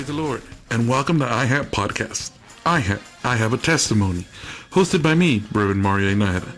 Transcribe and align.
Praise 0.00 0.16
the 0.16 0.22
Lord, 0.22 0.42
and 0.70 0.88
welcome 0.88 1.18
to 1.18 1.26
iHAT 1.26 1.72
Podcast. 1.72 2.30
iHAT, 2.64 3.02
I 3.22 3.36
Have 3.36 3.52
a 3.52 3.58
Testimony, 3.58 4.26
hosted 4.70 5.02
by 5.02 5.14
me, 5.14 5.42
Reverend 5.52 5.82
Mario 5.82 6.14
Inada. 6.14 6.50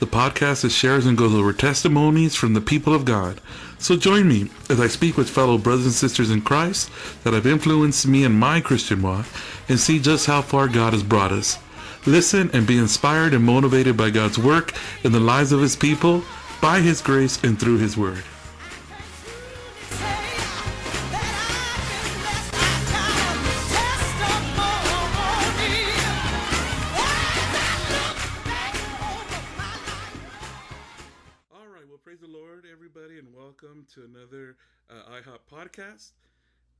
The 0.00 0.06
podcast 0.06 0.64
is 0.64 0.72
shares 0.72 1.04
and 1.04 1.18
goes 1.18 1.34
over 1.34 1.52
testimonies 1.52 2.34
from 2.34 2.54
the 2.54 2.62
people 2.62 2.94
of 2.94 3.04
God. 3.04 3.38
So 3.78 3.98
join 3.98 4.26
me 4.26 4.48
as 4.70 4.80
I 4.80 4.86
speak 4.86 5.18
with 5.18 5.28
fellow 5.28 5.58
brothers 5.58 5.84
and 5.84 5.94
sisters 5.94 6.30
in 6.30 6.40
Christ 6.40 6.88
that 7.22 7.34
have 7.34 7.46
influenced 7.46 8.06
me 8.06 8.24
in 8.24 8.32
my 8.32 8.62
Christian 8.62 9.02
walk 9.02 9.26
and 9.68 9.78
see 9.78 9.98
just 9.98 10.24
how 10.24 10.40
far 10.40 10.66
God 10.66 10.94
has 10.94 11.02
brought 11.02 11.32
us. 11.32 11.58
Listen 12.06 12.48
and 12.54 12.66
be 12.66 12.78
inspired 12.78 13.34
and 13.34 13.44
motivated 13.44 13.98
by 13.98 14.08
God's 14.08 14.38
work 14.38 14.72
in 15.04 15.12
the 15.12 15.20
lives 15.20 15.52
of 15.52 15.60
His 15.60 15.76
people, 15.76 16.22
by 16.62 16.80
His 16.80 17.02
grace, 17.02 17.44
and 17.44 17.60
through 17.60 17.76
His 17.76 17.94
Word. 17.94 18.24
Lord, 32.56 32.72
everybody, 32.72 33.18
and 33.18 33.28
welcome 33.34 33.86
to 33.92 34.04
another 34.04 34.56
uh, 34.88 35.12
iHAT 35.12 35.40
podcast. 35.52 36.12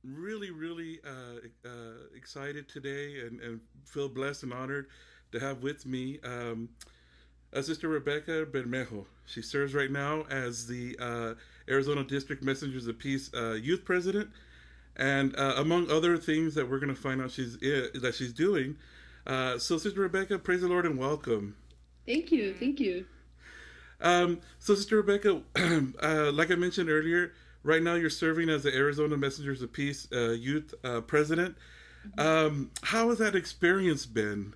Really, 0.03 0.49
really 0.49 0.99
uh, 1.05 1.69
uh, 1.69 1.69
excited 2.15 2.67
today 2.67 3.19
and, 3.19 3.39
and 3.41 3.59
feel 3.85 4.09
blessed 4.09 4.41
and 4.41 4.53
honored 4.53 4.87
to 5.33 5.39
have 5.39 5.61
with 5.61 5.85
me 5.85 6.17
um, 6.23 6.69
Sister 7.61 7.89
Rebekah 7.89 8.47
Bermejo. 8.47 9.05
She 9.27 9.43
serves 9.43 9.75
right 9.75 9.91
now 9.91 10.23
as 10.31 10.65
the 10.65 10.97
uh, 10.99 11.35
Arizona 11.69 12.03
District 12.03 12.43
Messengers 12.43 12.87
of 12.87 12.97
Peace 12.97 13.29
uh, 13.35 13.51
Youth 13.53 13.85
President, 13.85 14.31
and 14.95 15.35
uh, 15.37 15.55
among 15.57 15.91
other 15.91 16.17
things 16.17 16.55
that 16.55 16.67
we're 16.67 16.79
going 16.79 16.95
to 16.95 16.99
find 16.99 17.21
out 17.21 17.29
she's 17.29 17.55
that 17.59 18.15
she's 18.17 18.33
doing. 18.33 18.77
So, 19.27 19.77
Sister 19.77 20.01
Rebekah, 20.01 20.39
praise 20.39 20.61
the 20.61 20.69
Lord 20.69 20.87
and 20.87 20.97
welcome. 20.97 21.55
Thank 22.07 22.31
you. 22.31 22.55
Thank 22.55 22.79
you. 22.79 23.05
Um, 23.99 24.39
so, 24.59 24.75
Sister 24.75 24.97
Rebekah, 24.97 25.41
uh, 26.01 26.31
like 26.31 26.51
I 26.51 26.55
mentioned 26.55 26.89
earlier, 26.89 27.33
right 27.63 27.81
now 27.81 27.95
you're 27.95 28.09
serving 28.09 28.49
as 28.49 28.63
the 28.63 28.75
Arizona 28.75 29.17
Messengers 29.17 29.61
of 29.61 29.73
Peace 29.73 30.07
uh, 30.11 30.31
Youth 30.31 30.73
uh, 30.83 31.01
President. 31.01 31.55
Um, 32.17 32.71
how 32.83 33.09
has 33.09 33.17
that 33.17 33.35
experience 33.35 34.05
been? 34.05 34.53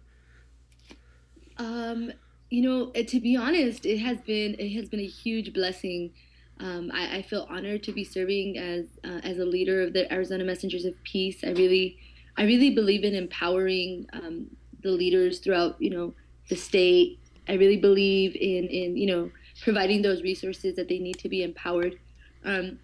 Um, 1.58 2.12
you 2.50 2.62
know, 2.62 2.92
uh, 2.96 3.04
to 3.04 3.20
be 3.20 3.36
honest, 3.36 3.86
it 3.86 4.00
has 4.00 4.20
been 4.22 4.56
it 4.60 4.74
has 4.74 4.90
been 4.90 5.00
a 5.00 5.08
huge 5.08 5.54
blessing. 5.54 6.12
Um, 6.60 6.92
I, 6.94 7.18
I 7.18 7.22
feel 7.24 7.48
honored 7.50 7.84
to 7.84 7.92
be 7.92 8.04
serving 8.04 8.58
as 8.58 8.86
uh, 9.04 9.22
as 9.24 9.40
a 9.40 9.46
leader 9.46 9.82
of 9.82 9.94
the 9.94 10.12
Arizona 10.14 10.44
Messengers 10.44 10.86
of 10.86 11.02
Peace. 11.04 11.44
I 11.44 11.52
really, 11.52 11.98
I 12.38 12.44
really 12.44 12.72
believe 12.72 13.04
in 13.04 13.16
empowering 13.16 14.08
um, 14.14 14.48
the 14.84 14.92
leaders 14.92 15.40
throughout, 15.40 15.82
you 15.82 15.90
know, 15.90 16.14
the 16.50 16.56
state. 16.56 17.20
I 17.48 17.54
really 17.54 17.78
believe 17.78 18.36
in 18.36 18.68
in 18.68 18.98
you 18.98 19.08
know 19.08 19.32
providing 19.62 20.02
those 20.02 20.22
resources 20.22 20.76
that 20.76 20.88
they 20.88 21.00
need 21.00 21.20
to 21.20 21.30
be 21.30 21.44
empowered. 21.44 22.00
Um, 22.44 22.80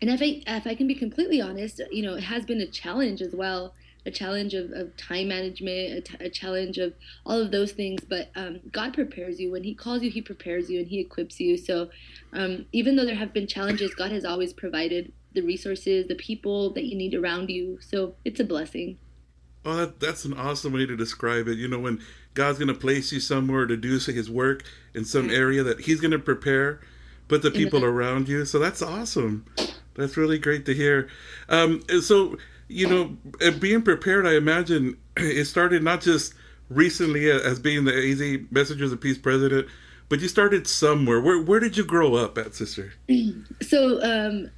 and 0.00 0.10
if 0.10 0.20
I 0.20 0.42
if 0.46 0.66
I 0.66 0.74
can 0.74 0.86
be 0.86 0.94
completely 0.94 1.40
honest, 1.40 1.80
you 1.90 2.02
know, 2.02 2.14
it 2.14 2.24
has 2.24 2.44
been 2.44 2.60
a 2.60 2.66
challenge 2.66 3.22
as 3.22 3.34
well, 3.34 3.74
a 4.04 4.10
challenge 4.10 4.54
of, 4.54 4.70
of 4.72 4.96
time 4.96 5.28
management, 5.28 5.92
a, 5.92 6.00
t- 6.00 6.24
a 6.24 6.28
challenge 6.28 6.78
of 6.78 6.94
all 7.24 7.40
of 7.40 7.50
those 7.50 7.72
things. 7.72 8.02
But 8.06 8.30
um, 8.36 8.60
God 8.72 8.92
prepares 8.92 9.40
you 9.40 9.50
when 9.50 9.64
He 9.64 9.74
calls 9.74 10.02
you, 10.02 10.10
He 10.10 10.20
prepares 10.20 10.70
you 10.70 10.80
and 10.80 10.88
He 10.88 11.00
equips 11.00 11.40
you. 11.40 11.56
So 11.56 11.90
um, 12.32 12.66
even 12.72 12.96
though 12.96 13.06
there 13.06 13.14
have 13.14 13.32
been 13.32 13.46
challenges, 13.46 13.94
God 13.94 14.12
has 14.12 14.24
always 14.24 14.52
provided 14.52 15.12
the 15.32 15.42
resources, 15.42 16.06
the 16.06 16.14
people 16.14 16.72
that 16.74 16.84
you 16.84 16.96
need 16.96 17.14
around 17.14 17.50
you. 17.50 17.78
So 17.80 18.14
it's 18.24 18.40
a 18.40 18.44
blessing. 18.44 18.98
Oh, 19.64 19.76
that, 19.76 19.98
that's 19.98 20.24
an 20.24 20.34
awesome 20.34 20.72
way 20.72 20.86
to 20.86 20.96
describe 20.96 21.48
it. 21.48 21.58
You 21.58 21.68
know, 21.68 21.80
when 21.80 22.00
God's 22.36 22.58
going 22.58 22.68
to 22.68 22.74
place 22.74 23.10
you 23.10 23.18
somewhere 23.18 23.66
to 23.66 23.76
do 23.76 23.98
His 23.98 24.30
work 24.30 24.62
in 24.94 25.04
some 25.04 25.30
area 25.30 25.64
that 25.64 25.80
He's 25.80 26.00
going 26.00 26.12
to 26.12 26.18
prepare, 26.18 26.80
put 27.26 27.42
the 27.42 27.50
people 27.50 27.84
around 27.84 28.28
you. 28.28 28.44
So 28.44 28.60
that's 28.60 28.82
awesome. 28.82 29.44
That's 29.94 30.16
really 30.16 30.38
great 30.38 30.66
to 30.66 30.74
hear. 30.74 31.08
Um, 31.48 31.82
so, 32.02 32.36
you 32.68 32.88
know, 32.88 33.16
uh, 33.44 33.50
being 33.52 33.82
prepared, 33.82 34.26
I 34.26 34.34
imagine 34.34 34.96
it 35.16 35.46
started 35.46 35.82
not 35.82 36.02
just 36.02 36.34
recently 36.68 37.30
as 37.30 37.58
being 37.58 37.84
the 37.84 37.94
AZ 37.94 38.46
Messengers 38.50 38.92
of 38.92 39.00
Peace 39.00 39.18
president, 39.18 39.66
but 40.08 40.20
you 40.20 40.28
started 40.28 40.66
somewhere. 40.68 41.20
Where 41.20 41.42
where 41.42 41.58
did 41.58 41.76
you 41.76 41.84
grow 41.84 42.14
up 42.14 42.38
at, 42.38 42.54
sister? 42.54 42.92
So, 43.62 44.02
um, 44.02 44.50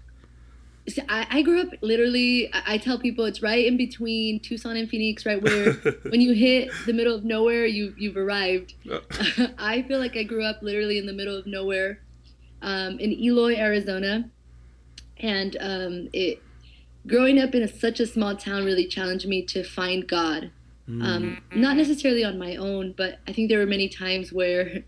so 0.88 1.03
I, 1.09 1.26
I 1.31 1.43
grew 1.43 1.60
up 1.60 1.69
literally. 1.81 2.53
I, 2.53 2.75
I 2.75 2.78
tell 2.78 2.99
people 2.99 3.25
it's 3.25 3.43
right 3.43 3.65
in 3.66 3.76
between 3.76 4.41
Tucson 4.41 4.76
and 4.76 4.88
Phoenix, 4.88 5.25
right 5.26 5.41
where 5.43 5.72
when 6.09 6.21
you 6.21 6.32
hit 6.32 6.71
the 6.87 6.93
middle 6.93 7.15
of 7.15 7.25
nowhere, 7.25 7.66
you 7.66 7.94
you've 7.97 8.16
arrived. 8.16 8.75
I 9.59 9.82
feel 9.82 9.99
like 9.99 10.16
I 10.16 10.22
grew 10.22 10.44
up 10.44 10.62
literally 10.62 10.99
in 10.99 11.06
the 11.06 11.12
middle 11.12 11.37
of 11.37 11.47
nowhere, 11.47 12.00
um, 12.62 12.99
in 12.99 13.12
Eloy, 13.12 13.56
Arizona, 13.56 14.31
and 15.19 15.56
um, 15.60 16.09
it 16.12 16.43
growing 17.06 17.41
up 17.41 17.55
in 17.55 17.62
a, 17.62 17.69
such 17.69 18.00
a 18.00 18.06
small 18.06 18.37
town 18.37 18.65
really 18.65 18.87
challenged 18.87 19.26
me 19.26 19.43
to 19.43 19.62
find 19.65 20.06
God. 20.06 20.50
Um, 21.03 21.43
not 21.55 21.76
necessarily 21.76 22.25
on 22.25 22.38
my 22.38 22.56
own, 22.56 22.94
but 22.97 23.19
I 23.26 23.32
think 23.34 23.50
there 23.50 23.59
were 23.59 23.66
many 23.66 23.91
times 23.91 24.32
where 24.32 24.84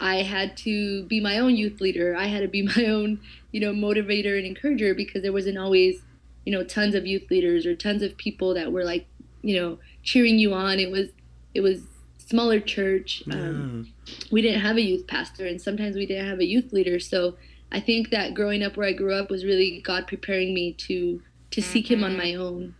I 0.00 0.22
had 0.22 0.56
to 0.58 1.04
be 1.04 1.20
my 1.20 1.38
own 1.38 1.56
youth 1.56 1.80
leader. 1.80 2.14
I 2.16 2.26
had 2.26 2.40
to 2.40 2.48
be 2.48 2.62
my 2.76 2.86
own, 2.86 3.20
you 3.52 3.60
know, 3.60 3.72
motivator 3.72 4.36
and 4.36 4.46
encourager 4.46 4.94
because 4.94 5.22
there 5.22 5.32
wasn't 5.32 5.58
always, 5.58 6.02
you 6.44 6.52
know, 6.52 6.64
tons 6.64 6.94
of 6.94 7.06
youth 7.06 7.30
leaders 7.30 7.66
or 7.66 7.74
tons 7.74 8.02
of 8.02 8.16
people 8.16 8.54
that 8.54 8.72
were 8.72 8.84
like, 8.84 9.06
you 9.42 9.60
know, 9.60 9.78
cheering 10.02 10.38
you 10.38 10.52
on. 10.54 10.78
It 10.78 10.90
was, 10.90 11.08
it 11.54 11.60
was 11.60 11.82
smaller 12.18 12.60
church. 12.60 13.22
Um, 13.30 13.92
we 14.30 14.42
didn't 14.42 14.60
have 14.60 14.76
a 14.76 14.82
youth 14.82 15.06
pastor, 15.06 15.46
and 15.46 15.60
sometimes 15.60 15.96
we 15.96 16.06
didn't 16.06 16.26
have 16.26 16.40
a 16.40 16.44
youth 16.44 16.72
leader. 16.72 16.98
So 17.00 17.36
I 17.72 17.80
think 17.80 18.10
that 18.10 18.34
growing 18.34 18.62
up 18.62 18.76
where 18.76 18.86
I 18.86 18.92
grew 18.92 19.14
up 19.14 19.30
was 19.30 19.44
really 19.44 19.80
God 19.80 20.06
preparing 20.06 20.54
me 20.54 20.72
to 20.72 21.22
to 21.52 21.62
seek 21.62 21.90
Him 21.90 22.04
on 22.04 22.16
my 22.16 22.34
own. 22.34 22.74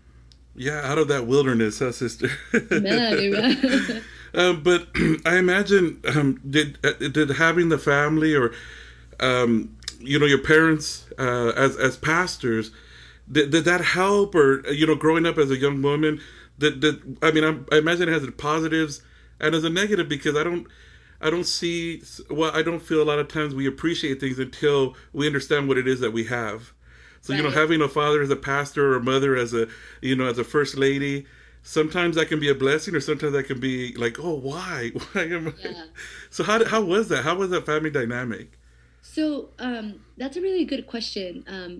Yeah, 0.55 0.81
out 0.83 0.99
of 0.99 1.09
that 1.09 1.27
wilderness, 1.27 1.79
huh, 1.79 1.93
sister? 1.93 2.31
Amen, 2.55 3.19
amen. 3.19 4.03
Um, 4.37 4.63
but 4.63 4.87
I 5.25 5.39
imagine 5.39 6.03
um, 6.15 6.41
did 6.49 6.79
uh, 6.85 6.93
did 7.09 7.31
having 7.31 7.71
the 7.71 7.79
family 7.79 8.35
or 8.35 8.53
um, 9.19 9.77
you 9.99 10.19
know 10.19 10.27
your 10.27 10.43
parents 10.43 11.07
uh, 11.19 11.53
as 11.57 11.77
as 11.77 11.97
pastors 11.97 12.71
did, 13.33 13.51
did 13.51 13.65
that 13.65 13.81
help 13.81 14.35
or 14.35 14.69
you 14.71 14.87
know 14.87 14.95
growing 14.95 15.25
up 15.27 15.39
as 15.39 15.51
a 15.51 15.57
young 15.57 15.81
woman 15.81 16.21
did, 16.59 16.81
did 16.81 17.19
I 17.23 17.33
mean 17.33 17.45
I, 17.45 17.75
I 17.75 17.79
imagine 17.79 18.11
it 18.11 18.13
has 18.13 18.31
positives 18.37 19.03
and 19.41 19.55
as 19.55 19.65
a 19.65 19.71
negative 19.71 20.09
because 20.09 20.37
I 20.37 20.45
don't 20.45 20.67
I 21.19 21.31
don't 21.31 21.47
see 21.47 22.03
well 22.29 22.51
I 22.55 22.61
don't 22.61 22.81
feel 22.81 23.03
a 23.03 23.05
lot 23.05 23.19
of 23.19 23.29
times 23.29 23.55
we 23.55 23.67
appreciate 23.67 24.21
things 24.21 24.39
until 24.39 24.95
we 25.15 25.27
understand 25.27 25.67
what 25.67 25.79
it 25.79 25.89
is 25.89 26.01
that 26.01 26.13
we 26.13 26.25
have. 26.25 26.75
So 27.23 27.33
you 27.33 27.43
know 27.43 27.51
having 27.51 27.81
a 27.81 27.89
father 27.89 28.21
as 28.21 28.31
a 28.31 28.37
pastor 28.37 28.93
or 28.93 28.97
a 28.97 29.03
mother 29.03 29.35
as 29.35 29.55
a 29.55 29.67
you 30.03 30.15
know 30.15 30.27
as 30.27 30.39
a 30.39 30.45
first 30.45 30.77
lady 30.77 31.27
sometimes 31.67 32.15
that 32.17 32.27
can 32.29 32.39
be 32.39 32.49
a 32.49 32.55
blessing 32.55 32.95
or 32.95 33.01
sometimes 33.01 33.33
that 33.33 33.43
can 33.51 33.59
be 33.59 33.93
like 34.05 34.17
oh 34.21 34.35
why 34.35 34.91
why 35.13 35.23
am 35.25 35.49
I 35.49 35.53
Yeah. 35.69 35.85
so 36.31 36.45
how 36.45 36.65
how 36.65 36.83
was 36.83 37.09
that 37.09 37.25
how 37.25 37.35
was 37.35 37.51
that 37.51 37.67
family 37.67 37.91
dynamic 37.91 38.49
So 39.03 39.51
um, 39.59 39.87
that's 40.21 40.37
a 40.37 40.41
really 40.41 40.65
good 40.73 40.85
question. 40.87 41.45
Um, 41.57 41.73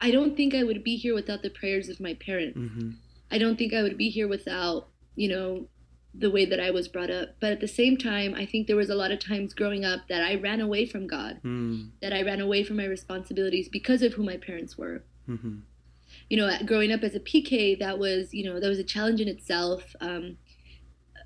I 0.00 0.10
don't 0.10 0.34
think 0.36 0.54
I 0.54 0.62
would 0.68 0.82
be 0.90 0.96
here 1.04 1.14
without 1.20 1.42
the 1.42 1.50
prayers 1.60 1.88
of 1.88 2.00
my 2.00 2.14
parents. 2.14 2.58
mm-hmm. 2.58 2.90
I 3.30 3.36
don't 3.38 3.56
think 3.60 3.72
I 3.72 3.82
would 3.82 3.96
be 4.04 4.10
here 4.16 4.28
without, 4.36 4.88
you 5.22 5.28
know, 5.32 5.48
the 6.24 6.30
way 6.36 6.44
that 6.50 6.58
I 6.58 6.70
was 6.78 6.88
brought 6.88 7.12
up. 7.20 7.28
But 7.42 7.52
at 7.52 7.60
the 7.60 7.68
same 7.80 7.96
time, 7.96 8.34
I 8.42 8.44
think 8.50 8.66
there 8.66 8.80
was 8.84 8.90
a 8.90 9.00
lot 9.02 9.12
of 9.14 9.20
times 9.20 9.54
growing 9.60 9.84
up 9.84 10.00
that 10.08 10.22
I 10.30 10.34
ran 10.48 10.60
away 10.60 10.86
from 10.92 11.06
God, 11.06 11.34
mm 11.44 11.90
that 12.02 12.12
I 12.12 12.22
ran 12.30 12.40
away 12.40 12.60
from 12.64 12.76
my 12.82 12.88
responsibilities 12.98 13.68
because 13.78 14.02
of 14.06 14.14
who 14.14 14.24
my 14.32 14.38
parents 14.48 14.72
were. 14.80 14.98
hmm 15.26 15.58
You 16.30 16.36
know, 16.38 16.48
growing 16.64 16.92
up 16.92 17.02
as 17.02 17.14
a 17.14 17.20
PK, 17.20 17.78
that 17.80 17.98
was, 17.98 18.32
you 18.32 18.44
know, 18.44 18.58
that 18.60 18.68
was 18.68 18.78
a 18.78 18.84
challenge 18.84 19.20
in 19.20 19.28
itself. 19.28 19.94
Um, 20.00 20.38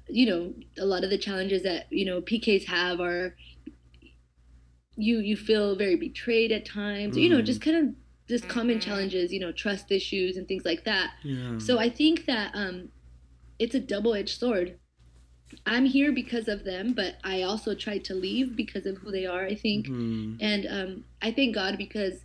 you 0.09 0.27
know, 0.27 0.53
a 0.79 0.85
lot 0.87 1.05
of 1.05 1.11
the 1.11 1.19
challenges 1.19 1.63
that 1.63 1.87
you 1.91 2.05
know 2.05 2.21
PKs 2.21 2.65
have 2.67 3.01
are 3.01 3.37
you 4.97 5.19
you 5.19 5.37
feel 5.37 5.77
very 5.77 5.97
betrayed 5.97 6.53
at 6.53 6.65
times. 6.65 7.17
You 7.17 7.29
know, 7.31 7.39
Mm. 7.41 7.45
just 7.47 7.61
kind 7.61 7.77
of 7.77 7.95
just 8.29 8.49
common 8.49 8.81
challenges. 8.81 9.33
You 9.33 9.41
know, 9.41 9.53
trust 9.53 9.91
issues 9.93 10.37
and 10.37 10.47
things 10.49 10.65
like 10.65 10.85
that. 10.85 11.11
yeah 11.23 11.59
So 11.59 11.79
I 11.79 11.91
think 11.91 12.27
that 12.27 12.51
um, 12.55 12.89
it's 13.59 13.75
a 13.75 13.81
double-edged 13.81 14.39
sword. 14.39 14.79
I'm 15.67 15.85
here 15.85 16.11
because 16.13 16.49
of 16.49 16.65
them, 16.65 16.95
but 16.95 17.17
I 17.23 17.43
also 17.43 17.75
tried 17.75 18.05
to 18.07 18.15
leave 18.15 18.57
because 18.57 18.87
of 18.87 18.97
who 18.99 19.11
they 19.13 19.27
are. 19.27 19.45
I 19.45 19.55
think, 19.55 19.87
Mhm. 19.89 20.39
and 20.41 20.67
um, 20.67 21.05
I 21.23 21.31
thank 21.33 21.55
God 21.55 21.77
because 21.79 22.25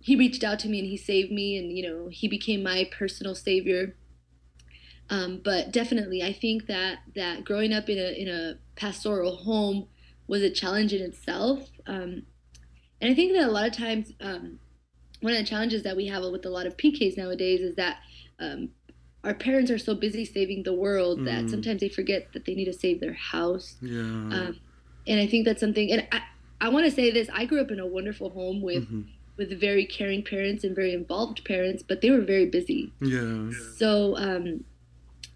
He 0.00 0.16
reached 0.16 0.44
out 0.44 0.58
to 0.60 0.68
me 0.68 0.78
and 0.80 0.88
He 0.88 0.96
saved 0.96 1.30
me, 1.32 1.56
and 1.56 1.76
you 1.76 1.82
know 1.88 2.08
He 2.08 2.28
became 2.28 2.62
my 2.62 2.88
personal 2.90 3.34
savior. 3.34 3.96
Um, 5.10 5.40
but 5.42 5.72
definitely, 5.72 6.22
I 6.22 6.32
think 6.32 6.66
that 6.66 6.98
that 7.14 7.44
growing 7.44 7.72
up 7.72 7.88
in 7.88 7.98
a 7.98 8.12
in 8.20 8.28
a 8.28 8.58
pastoral 8.76 9.36
home 9.36 9.88
was 10.26 10.42
a 10.42 10.50
challenge 10.50 10.92
in 10.92 11.00
itself, 11.00 11.70
um, 11.86 12.22
and 13.00 13.10
I 13.10 13.14
think 13.14 13.32
that 13.32 13.48
a 13.48 13.50
lot 13.50 13.66
of 13.66 13.72
times 13.72 14.12
um, 14.20 14.58
one 15.20 15.32
of 15.32 15.38
the 15.38 15.44
challenges 15.46 15.82
that 15.84 15.96
we 15.96 16.06
have 16.06 16.22
with 16.24 16.44
a 16.44 16.50
lot 16.50 16.66
of 16.66 16.76
PKs 16.76 17.16
nowadays 17.16 17.60
is 17.60 17.74
that 17.76 17.98
um, 18.38 18.70
our 19.24 19.34
parents 19.34 19.70
are 19.70 19.78
so 19.78 19.94
busy 19.94 20.24
saving 20.24 20.62
the 20.64 20.74
world 20.74 21.24
that 21.24 21.46
Mm. 21.46 21.50
sometimes 21.50 21.80
they 21.80 21.88
forget 21.88 22.32
that 22.34 22.44
they 22.44 22.54
need 22.54 22.66
to 22.66 22.72
save 22.72 23.00
their 23.00 23.14
house. 23.14 23.76
Yeah. 23.80 24.00
Um, 24.00 24.60
and 25.06 25.20
I 25.20 25.26
think 25.26 25.46
that's 25.46 25.60
something. 25.60 25.90
And 25.90 26.06
I, 26.12 26.20
I 26.60 26.68
want 26.68 26.84
to 26.84 26.92
say 26.92 27.10
this: 27.10 27.28
I 27.32 27.46
grew 27.46 27.60
up 27.62 27.70
in 27.70 27.80
a 27.80 27.86
wonderful 27.86 28.28
home 28.30 28.60
with 28.60 28.84
Mhm. 28.84 29.06
With 29.38 29.58
very 29.58 29.86
caring 29.86 30.22
parents 30.22 30.64
and 30.64 30.74
very 30.74 30.92
involved 30.92 31.44
parents, 31.44 31.82
but 31.82 32.00
they 32.00 32.10
were 32.10 32.20
very 32.20 32.46
busy. 32.46 32.92
Yeah. 33.00 33.50
So 33.76 34.16
um, 34.16 34.64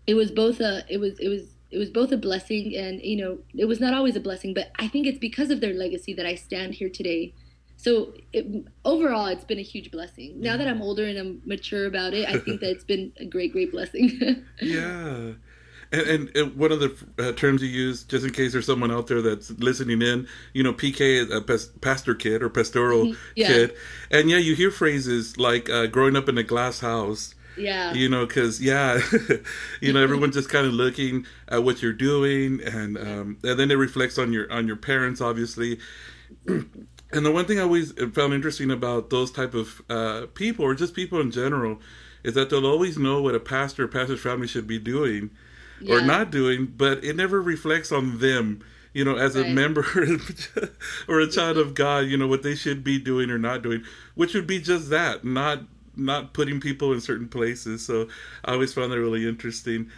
it 0.07 0.15
was 0.15 0.31
both 0.31 0.61
a 0.61 0.85
it 0.89 0.99
was 0.99 1.19
it 1.21 1.29
was 1.29 1.55
it 1.71 1.79
was 1.79 1.89
both 1.89 2.13
a 2.13 2.17
blessing 2.17 2.77
and 2.77 3.01
you 3.01 3.17
know 3.17 3.39
it 3.55 3.65
was 3.65 3.81
not 3.81 3.95
always 3.95 4.17
a 4.17 4.21
blessing, 4.21 4.53
but 4.53 4.71
I 4.79 4.89
think 4.89 5.07
it's 5.07 5.19
because 5.19 5.51
of 5.51 5.61
their 5.61 5.73
legacy 5.73 6.13
that 6.15 6.27
I 6.27 6.35
stand 6.35 6.75
here 6.75 6.91
today. 6.91 7.33
So 7.77 8.15
it, 8.33 8.65
overall, 8.85 9.27
it's 9.27 9.45
been 9.45 9.59
a 9.59 9.63
huge 9.63 9.91
blessing. 9.91 10.41
Now 10.41 10.57
that 10.57 10.69
I'm 10.69 10.83
older 10.83 11.05
and 11.05 11.19
I'm 11.19 11.43
mature 11.45 11.87
about 11.87 12.15
it, 12.15 12.29
I 12.29 12.39
think 12.39 12.61
that 12.61 12.71
it's 12.71 12.85
been 12.85 13.13
a 13.19 13.25
great, 13.25 13.53
great 13.53 13.73
blessing. 13.73 14.45
Yeah. 14.61 15.33
And, 15.93 16.35
and, 16.35 16.57
one 16.57 16.73
of 16.73 16.81
the 16.81 16.97
uh, 17.19 17.33
terms 17.33 17.63
you 17.63 17.69
use, 17.69 18.03
just 18.05 18.25
in 18.25 18.33
case 18.33 18.53
there's 18.53 18.65
someone 18.65 18.91
out 18.91 19.09
there 19.09 19.21
that's 19.21 19.51
listening 19.51 20.01
in, 20.01 20.27
you 20.55 20.63
know, 20.63 20.73
PK 20.73 21.01
is 21.01 21.31
a 21.31 21.43
pas- 21.43 21.71
pastor 21.81 22.15
kid 22.15 22.43
or 22.43 22.49
pastoral. 22.49 23.15
Yeah. 23.37 23.49
kid. 23.49 23.77
And 24.11 24.31
yeah, 24.31 24.39
you 24.39 24.55
hear 24.55 24.71
phrases 24.71 25.37
like 25.37 25.69
uh, 25.71 25.87
growing 25.87 26.17
up 26.17 26.29
in 26.29 26.39
a 26.39 26.43
glass 26.43 26.81
house, 26.81 27.35
yeah, 27.57 27.93
you 27.93 28.09
know, 28.09 28.27
because, 28.27 28.61
yeah, 28.61 29.01
you 29.81 29.93
know, 29.93 30.03
everyone's 30.03 30.35
just 30.35 30.49
kind 30.49 30.67
of 30.67 30.73
looking 30.73 31.27
at 31.49 31.63
what 31.63 31.83
you're 31.83 31.93
doing. 31.93 32.61
And, 32.63 32.97
um, 32.99 33.39
and 33.43 33.59
then 33.59 33.71
it 33.71 33.75
reflects 33.75 34.19
on 34.19 34.33
your, 34.33 34.51
on 34.53 34.67
your 34.67 34.77
parents, 34.77 35.21
obviously. 35.21 35.79
And 37.13 37.27
the 37.27 37.31
one 37.31 37.45
thing 37.45 37.59
I 37.59 37.63
always 37.63 37.93
found 38.15 38.33
interesting 38.33 38.71
about 38.71 39.11
those 39.11 39.31
type 39.31 39.53
of 39.53 39.83
uh, 39.91 40.27
people, 40.33 40.65
or 40.65 40.75
just 40.75 40.95
people 40.95 41.21
in 41.21 41.31
general, 41.31 41.79
is 42.25 42.35
that 42.35 42.49
they'll 42.49 42.67
always 42.67 42.97
know 42.97 43.21
what 43.21 43.35
a 43.35 43.41
pastor 43.41 43.85
or 43.85 43.89
pastor's 43.89 44.21
family 44.21 44.47
should 44.47 44.67
be 44.67 44.79
doing 44.79 45.31
or 45.89 46.01
not 46.01 46.31
doing, 46.31 46.73
but 46.77 47.05
it 47.05 47.17
never 47.17 47.41
reflects 47.41 47.93
on 47.93 48.19
them. 48.19 48.65
You 48.93 49.07
know, 49.07 49.17
as 49.17 49.37
a 49.37 49.45
member 49.49 49.87
or 51.09 51.21
a 51.21 51.27
child 51.27 51.57
of 51.57 51.75
God, 51.75 52.07
you 52.07 52.19
know 52.19 52.27
what 52.27 52.43
they 52.43 52.55
should 52.55 52.85
be 52.85 52.99
doing 52.99 53.31
or 53.31 53.39
not 53.39 53.63
doing, 53.63 53.85
which 54.15 54.35
would 54.35 54.47
be 54.47 54.61
just 54.61 54.91
that, 54.91 55.25
not 55.25 55.61
not 55.97 56.33
putting 56.33 56.61
people 56.61 56.93
in 56.93 57.01
certain 57.01 57.29
places. 57.29 57.85
So 57.85 58.09
I 58.45 58.53
always 58.53 58.73
found 58.73 58.93
that 58.93 59.01
really 59.01 59.27
interesting. 59.27 59.91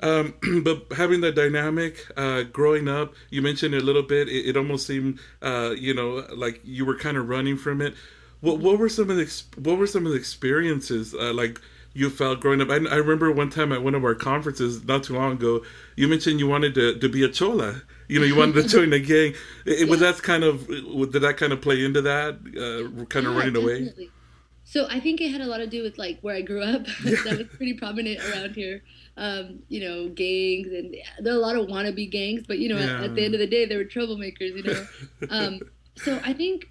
Um, 0.00 0.34
but 0.64 0.86
having 0.96 1.20
that 1.22 1.34
dynamic, 1.34 2.10
uh, 2.16 2.42
growing 2.42 2.88
up, 2.88 3.14
you 3.30 3.42
mentioned 3.42 3.74
it 3.74 3.82
a 3.82 3.84
little 3.84 4.02
bit. 4.02 4.28
It, 4.28 4.50
it 4.50 4.56
almost 4.56 4.86
seemed, 4.86 5.20
uh, 5.40 5.74
you 5.78 5.94
know, 5.94 6.26
like 6.34 6.60
you 6.64 6.84
were 6.84 6.96
kind 6.96 7.16
of 7.16 7.28
running 7.28 7.56
from 7.56 7.80
it. 7.80 7.94
What 8.40 8.58
what 8.58 8.78
were 8.78 8.88
some 8.88 9.10
of 9.10 9.16
the 9.16 9.42
what 9.60 9.78
were 9.78 9.86
some 9.86 10.04
of 10.04 10.12
the 10.12 10.18
experiences 10.18 11.14
uh, 11.14 11.32
like 11.32 11.60
you 11.94 12.10
felt 12.10 12.40
growing 12.40 12.60
up? 12.60 12.70
I, 12.70 12.74
I 12.76 12.96
remember 12.96 13.30
one 13.30 13.50
time 13.50 13.72
at 13.72 13.82
one 13.82 13.94
of 13.94 14.04
our 14.04 14.14
conferences 14.14 14.84
not 14.84 15.04
too 15.04 15.14
long 15.14 15.32
ago, 15.32 15.62
you 15.96 16.08
mentioned 16.08 16.38
you 16.40 16.46
wanted 16.48 16.74
to, 16.74 16.98
to 16.98 17.08
be 17.08 17.22
a 17.22 17.28
chola. 17.28 17.82
You 18.08 18.20
know, 18.20 18.26
you 18.26 18.36
wanted 18.36 18.62
to 18.62 18.68
join 18.68 18.92
a 18.92 18.98
gang. 18.98 19.34
It, 19.66 19.88
Was 19.88 20.00
that 20.00 20.22
kind 20.22 20.44
of 20.44 20.66
did 20.66 21.22
that 21.22 21.36
kind 21.36 21.52
of 21.52 21.60
play 21.60 21.84
into 21.84 22.02
that? 22.02 22.34
Uh, 22.36 23.04
kind 23.06 23.26
of 23.26 23.32
Yeah, 23.32 23.38
running 23.38 23.56
away. 23.56 23.78
definitely. 23.80 24.10
So 24.64 24.86
I 24.88 25.00
think 25.00 25.20
it 25.20 25.30
had 25.30 25.40
a 25.40 25.46
lot 25.46 25.58
to 25.58 25.66
do 25.66 25.82
with 25.82 25.98
like 25.98 26.20
where 26.20 26.34
I 26.34 26.40
grew 26.42 26.62
up. 26.62 26.84
that 27.04 27.36
was 27.38 27.46
pretty 27.56 27.74
prominent 27.74 28.20
around 28.24 28.54
here. 28.54 28.82
Um, 29.16 29.58
you 29.68 29.80
know, 29.80 30.08
gangs 30.08 30.68
and 30.68 30.94
there 31.20 31.34
are 31.34 31.36
a 31.36 31.40
lot 31.40 31.56
of 31.56 31.66
wannabe 31.66 32.10
gangs, 32.10 32.44
but 32.46 32.58
you 32.58 32.68
know, 32.70 32.78
Yeah. 32.78 32.98
at, 32.98 33.04
at 33.04 33.14
the 33.14 33.24
end 33.24 33.34
of 33.34 33.40
the 33.40 33.46
day, 33.46 33.66
they 33.66 33.76
were 33.76 33.84
troublemakers. 33.84 34.56
You 34.56 34.62
know, 34.62 34.86
um, 35.30 35.60
so 35.96 36.20
I 36.24 36.32
think 36.32 36.68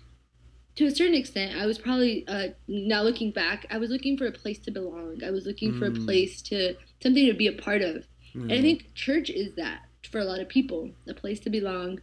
to 0.76 0.86
a 0.86 0.92
certain 0.96 1.16
extent, 1.16 1.56
I 1.60 1.66
was 1.66 1.78
probably 1.78 2.26
uh, 2.28 2.50
now 2.68 3.04
looking 3.04 3.32
back, 3.32 3.66
I 3.70 3.78
was 3.78 3.90
looking 3.90 4.18
for 4.18 4.26
a 4.28 4.32
place 4.32 4.60
to 4.62 4.72
belong. 4.72 5.22
I 5.26 5.32
was 5.32 5.46
looking 5.46 5.74
for 5.74 5.88
a 5.88 5.92
Mm. 5.92 6.06
place 6.06 6.42
to 6.44 6.76
something 7.04 7.26
to 7.28 7.34
be 7.34 7.48
a 7.48 7.54
part 7.54 7.82
of, 7.82 8.08
and 8.50 8.58
I 8.60 8.62
Mm. 8.62 8.62
think 8.62 8.94
church 8.96 9.30
is 9.30 9.56
that 9.56 9.82
for 10.12 10.20
a 10.20 10.26
lot 10.26 10.40
of 10.40 10.50
people, 10.50 10.92
a 11.08 11.14
place 11.14 11.40
to 11.42 11.50
belong, 11.50 12.00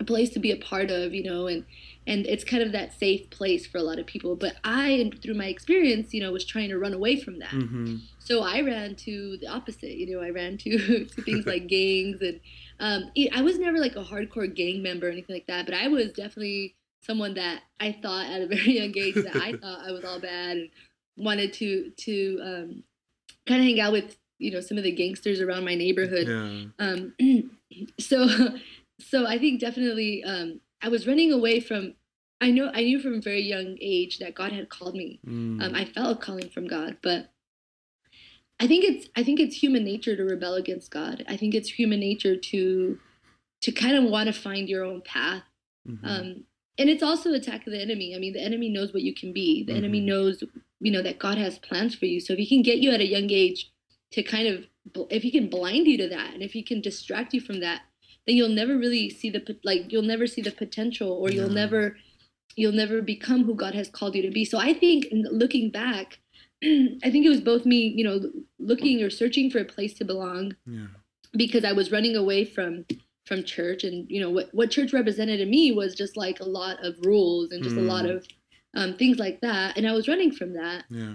a 0.00 0.04
place 0.04 0.30
to 0.30 0.38
be 0.40 0.50
a 0.52 0.56
part 0.56 0.90
of, 0.90 1.14
you 1.14 1.22
know, 1.24 1.46
and 1.46 1.64
and 2.06 2.26
it's 2.26 2.44
kind 2.44 2.62
of 2.62 2.72
that 2.72 2.94
safe 2.98 3.28
place 3.30 3.66
for 3.66 3.78
a 3.78 3.82
lot 3.82 3.98
of 3.98 4.06
people. 4.06 4.36
But 4.36 4.56
I, 4.64 5.10
through 5.22 5.34
my 5.34 5.46
experience, 5.46 6.14
you 6.14 6.20
know, 6.22 6.32
was 6.32 6.46
trying 6.46 6.70
to 6.70 6.78
run 6.78 6.94
away 6.94 7.20
from 7.20 7.38
that. 7.40 7.50
hmm 7.50 7.96
So 8.18 8.42
I 8.42 8.60
ran 8.62 8.96
to 8.96 9.38
the 9.40 9.48
opposite. 9.48 9.96
You 9.96 10.16
know, 10.16 10.22
I 10.24 10.30
ran 10.30 10.58
to, 10.58 11.04
to 11.14 11.22
things 11.22 11.46
like 11.46 11.66
gangs, 11.68 12.20
and 12.22 12.40
um, 12.80 13.10
I 13.34 13.42
was 13.42 13.58
never 13.58 13.78
like 13.78 13.96
a 13.96 14.04
hardcore 14.04 14.54
gang 14.54 14.82
member 14.82 15.08
or 15.08 15.10
anything 15.10 15.34
like 15.36 15.46
that. 15.48 15.66
But 15.66 15.74
I 15.74 15.88
was 15.88 16.12
definitely 16.12 16.76
someone 17.02 17.34
that 17.34 17.62
I 17.78 17.92
thought 17.92 18.26
at 18.26 18.42
a 18.42 18.46
very 18.46 18.72
young 18.78 18.96
age 18.96 19.14
that 19.14 19.36
I 19.36 19.52
thought 19.60 19.86
I 19.86 19.92
was 19.92 20.04
all 20.04 20.20
bad 20.20 20.56
and 20.56 20.70
wanted 21.16 21.52
to 21.54 21.90
to 21.90 22.40
um, 22.42 22.84
kind 23.46 23.60
of 23.60 23.66
hang 23.66 23.80
out 23.80 23.92
with 23.92 24.16
you 24.38 24.50
know 24.50 24.60
some 24.60 24.78
of 24.78 24.84
the 24.84 24.92
gangsters 24.92 25.40
around 25.40 25.64
my 25.64 25.74
neighborhood. 25.74 26.28
Yeah. 26.28 26.86
Um, 26.86 27.50
so, 28.00 28.28
so 29.00 29.26
I 29.26 29.38
think 29.38 29.60
definitely 29.60 30.24
um, 30.24 30.60
I 30.82 30.88
was 30.88 31.06
running 31.06 31.32
away 31.32 31.60
from. 31.60 31.94
I 32.42 32.50
know 32.50 32.70
I 32.72 32.82
knew 32.84 33.00
from 33.00 33.14
a 33.14 33.20
very 33.20 33.42
young 33.42 33.76
age 33.80 34.18
that 34.18 34.34
God 34.34 34.52
had 34.52 34.70
called 34.70 34.94
me. 34.94 35.20
Mm. 35.26 35.62
Um, 35.62 35.74
I 35.74 35.84
felt 35.84 36.16
a 36.16 36.20
calling 36.20 36.48
from 36.48 36.66
God, 36.66 36.96
but 37.02 37.30
I 38.58 38.66
think 38.66 38.84
it's 38.84 39.08
I 39.14 39.22
think 39.22 39.40
it's 39.40 39.56
human 39.56 39.84
nature 39.84 40.16
to 40.16 40.24
rebel 40.24 40.54
against 40.54 40.90
God. 40.90 41.24
I 41.28 41.36
think 41.36 41.54
it's 41.54 41.68
human 41.68 42.00
nature 42.00 42.36
to 42.36 42.98
to 43.60 43.72
kind 43.72 43.96
of 43.96 44.04
want 44.04 44.28
to 44.28 44.32
find 44.32 44.70
your 44.70 44.84
own 44.84 45.02
path. 45.02 45.42
Mhm. 45.86 45.98
Um, 46.02 46.44
and 46.78 46.88
it's 46.88 47.02
also 47.02 47.32
attack 47.32 47.66
of 47.66 47.72
the 47.72 47.80
enemy. 47.80 48.14
I 48.14 48.18
mean, 48.18 48.32
the 48.32 48.42
enemy 48.42 48.68
knows 48.68 48.92
what 48.92 49.02
you 49.02 49.14
can 49.14 49.32
be. 49.32 49.64
The 49.64 49.74
enemy 49.74 50.00
Mhm. 50.00 50.04
knows, 50.06 50.42
you 50.80 50.90
know, 50.90 51.02
that 51.02 51.18
God 51.18 51.36
has 51.38 51.58
plans 51.58 51.94
for 51.94 52.06
you. 52.06 52.20
So 52.20 52.32
if 52.32 52.38
he 52.38 52.46
can 52.46 52.62
get 52.62 52.78
you 52.78 52.90
at 52.90 53.00
a 53.00 53.06
young 53.06 53.30
age 53.30 53.70
to 54.12 54.22
kind 54.22 54.48
of, 54.48 54.66
if 55.10 55.22
he 55.22 55.30
can 55.30 55.48
blind 55.48 55.86
you 55.86 55.96
to 55.98 56.08
that, 56.08 56.32
and 56.34 56.42
if 56.42 56.52
he 56.52 56.62
can 56.62 56.80
distract 56.80 57.34
you 57.34 57.40
from 57.40 57.60
that, 57.60 57.82
then 58.26 58.36
you'll 58.36 58.48
never 58.48 58.76
really 58.78 59.10
see 59.10 59.30
the 59.30 59.58
like 59.64 59.90
you'll 59.92 60.02
never 60.02 60.26
see 60.26 60.42
the 60.42 60.50
potential, 60.50 61.10
or 61.10 61.30
you'll 61.30 61.48
never, 61.50 61.96
you'll 62.56 62.72
never 62.72 63.00
become 63.02 63.44
who 63.44 63.54
God 63.54 63.74
has 63.74 63.88
called 63.88 64.14
you 64.14 64.22
to 64.22 64.30
be. 64.30 64.44
So 64.44 64.58
I 64.58 64.72
think, 64.74 65.06
looking 65.12 65.70
back, 65.70 66.18
I 66.62 67.10
think 67.10 67.24
it 67.26 67.30
was 67.30 67.40
both 67.40 67.64
me, 67.66 67.88
you 67.88 68.04
know, 68.04 68.30
looking 68.58 69.02
or 69.02 69.10
searching 69.10 69.50
for 69.50 69.58
a 69.58 69.64
place 69.64 69.94
to 69.94 70.04
belong 70.04 70.56
Yeah. 70.66 70.88
because 71.32 71.64
I 71.64 71.72
was 71.72 71.90
running 71.92 72.16
away 72.16 72.44
from 72.44 72.84
from 73.30 73.44
church 73.44 73.84
and 73.84 74.10
you 74.10 74.20
know 74.20 74.28
what 74.28 74.52
what 74.52 74.72
church 74.72 74.92
represented 74.92 75.38
to 75.38 75.46
me 75.46 75.70
was 75.70 75.94
just 75.94 76.16
like 76.16 76.40
a 76.40 76.44
lot 76.44 76.84
of 76.84 76.96
rules 77.06 77.52
and 77.52 77.62
just 77.62 77.76
a 77.76 77.80
lot 77.80 78.04
Mm. 78.04 78.16
of 78.16 78.26
um, 78.74 78.94
things 78.96 79.18
like 79.20 79.40
that 79.40 79.76
and 79.76 79.86
I 79.86 79.92
was 79.92 80.08
running 80.08 80.32
from 80.32 80.52
that 80.54 80.84
Yeah. 80.90 81.14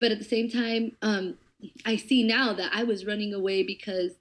but 0.00 0.10
at 0.10 0.18
the 0.18 0.24
same 0.24 0.50
time 0.50 0.96
um, 1.00 1.38
I 1.86 1.94
see 1.94 2.24
now 2.24 2.52
that 2.54 2.72
I 2.74 2.82
was 2.82 3.06
running 3.06 3.34
away 3.34 3.62
because 3.62 4.14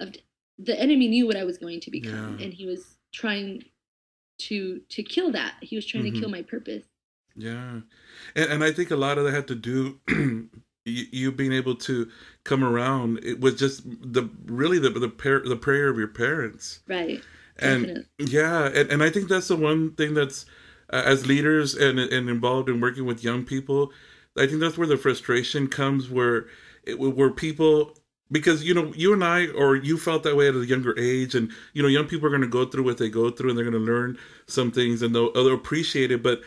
of 0.00 0.14
the 0.58 0.80
enemy 0.80 1.08
knew 1.08 1.26
what 1.26 1.36
I 1.36 1.44
was 1.44 1.58
going 1.58 1.80
to 1.80 1.90
become 1.90 2.38
Yeah. 2.38 2.44
and 2.46 2.54
he 2.54 2.64
was 2.64 2.96
trying 3.12 3.62
to 4.38 4.80
to 4.88 5.02
kill 5.02 5.30
that 5.32 5.56
he 5.60 5.76
was 5.76 5.84
trying 5.84 6.04
Mhm. 6.04 6.14
to 6.14 6.20
kill 6.20 6.30
my 6.30 6.40
purpose 6.42 6.84
Yeah, 7.38 7.80
and, 8.34 8.50
and 8.50 8.64
I 8.64 8.72
think 8.72 8.90
a 8.90 8.96
lot 8.96 9.18
of 9.18 9.24
that 9.24 9.34
had 9.34 9.48
to 9.48 9.54
do 9.54 10.00
you, 10.86 11.04
you 11.10 11.32
being 11.32 11.52
able 11.52 11.74
to 11.74 12.08
come 12.44 12.64
around. 12.64 13.20
It 13.22 13.40
was 13.40 13.54
just 13.56 13.82
the 13.84 14.28
really 14.46 14.78
the 14.78 14.90
the, 14.90 15.08
par- 15.08 15.42
the 15.46 15.56
prayer 15.56 15.88
of 15.88 15.98
your 15.98 16.08
parents, 16.08 16.80
right 16.88 17.22
and 17.58 17.86
Definitely. 17.86 18.26
yeah, 18.26 18.66
and, 18.66 18.90
and 18.90 19.02
I 19.02 19.10
think 19.10 19.28
that's 19.28 19.48
the 19.48 19.56
one 19.56 19.92
thing 19.92 20.14
that's 20.14 20.46
uh, 20.92 21.02
as 21.04 21.26
leaders 21.26 21.74
and 21.74 21.98
and 21.98 22.28
involved 22.28 22.68
in 22.68 22.80
working 22.80 23.06
with 23.06 23.24
young 23.24 23.44
people. 23.44 23.92
I 24.38 24.46
think 24.46 24.60
that's 24.60 24.76
where 24.76 24.86
the 24.86 24.98
frustration 24.98 25.68
comes, 25.68 26.10
where 26.10 26.46
it 26.84 26.98
where 26.98 27.30
people 27.30 27.96
because 28.30 28.64
you 28.64 28.74
know 28.74 28.92
you 28.94 29.12
and 29.12 29.24
I 29.24 29.48
or 29.48 29.76
you 29.76 29.96
felt 29.96 30.22
that 30.24 30.36
way 30.36 30.48
at 30.48 30.54
a 30.54 30.66
younger 30.66 30.98
age, 30.98 31.34
and 31.34 31.50
you 31.72 31.82
know 31.82 31.88
young 31.88 32.06
people 32.06 32.26
are 32.26 32.30
going 32.30 32.42
to 32.42 32.48
go 32.48 32.66
through 32.66 32.84
what 32.84 32.98
they 32.98 33.08
go 33.08 33.30
through, 33.30 33.50
and 33.50 33.58
they're 33.58 33.68
going 33.68 33.84
to 33.84 33.92
learn 33.92 34.18
some 34.46 34.70
things, 34.70 35.02
and 35.02 35.14
they'll, 35.14 35.32
they'll 35.32 35.54
appreciate 35.54 36.10
it, 36.10 36.22
but 36.22 36.42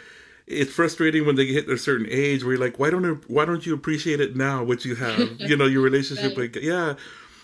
it's 0.50 0.74
frustrating 0.74 1.26
when 1.26 1.36
they 1.36 1.46
hit 1.46 1.70
a 1.70 1.78
certain 1.78 2.08
age 2.10 2.44
where 2.44 2.54
you're 2.54 2.64
like, 2.64 2.80
why 2.80 2.90
don't 2.90 3.04
you, 3.04 3.22
why 3.28 3.46
don't 3.46 3.66
you 3.66 3.74
appreciate 3.74 4.20
it 4.20 4.36
now? 4.36 4.64
What 4.64 4.84
you 4.84 4.96
have, 4.96 5.20
you 5.40 5.56
know, 5.56 5.66
your 5.66 5.82
relationship 5.84 6.36
Right. 6.38 6.54
with 6.54 6.64
yeah, 6.64 6.96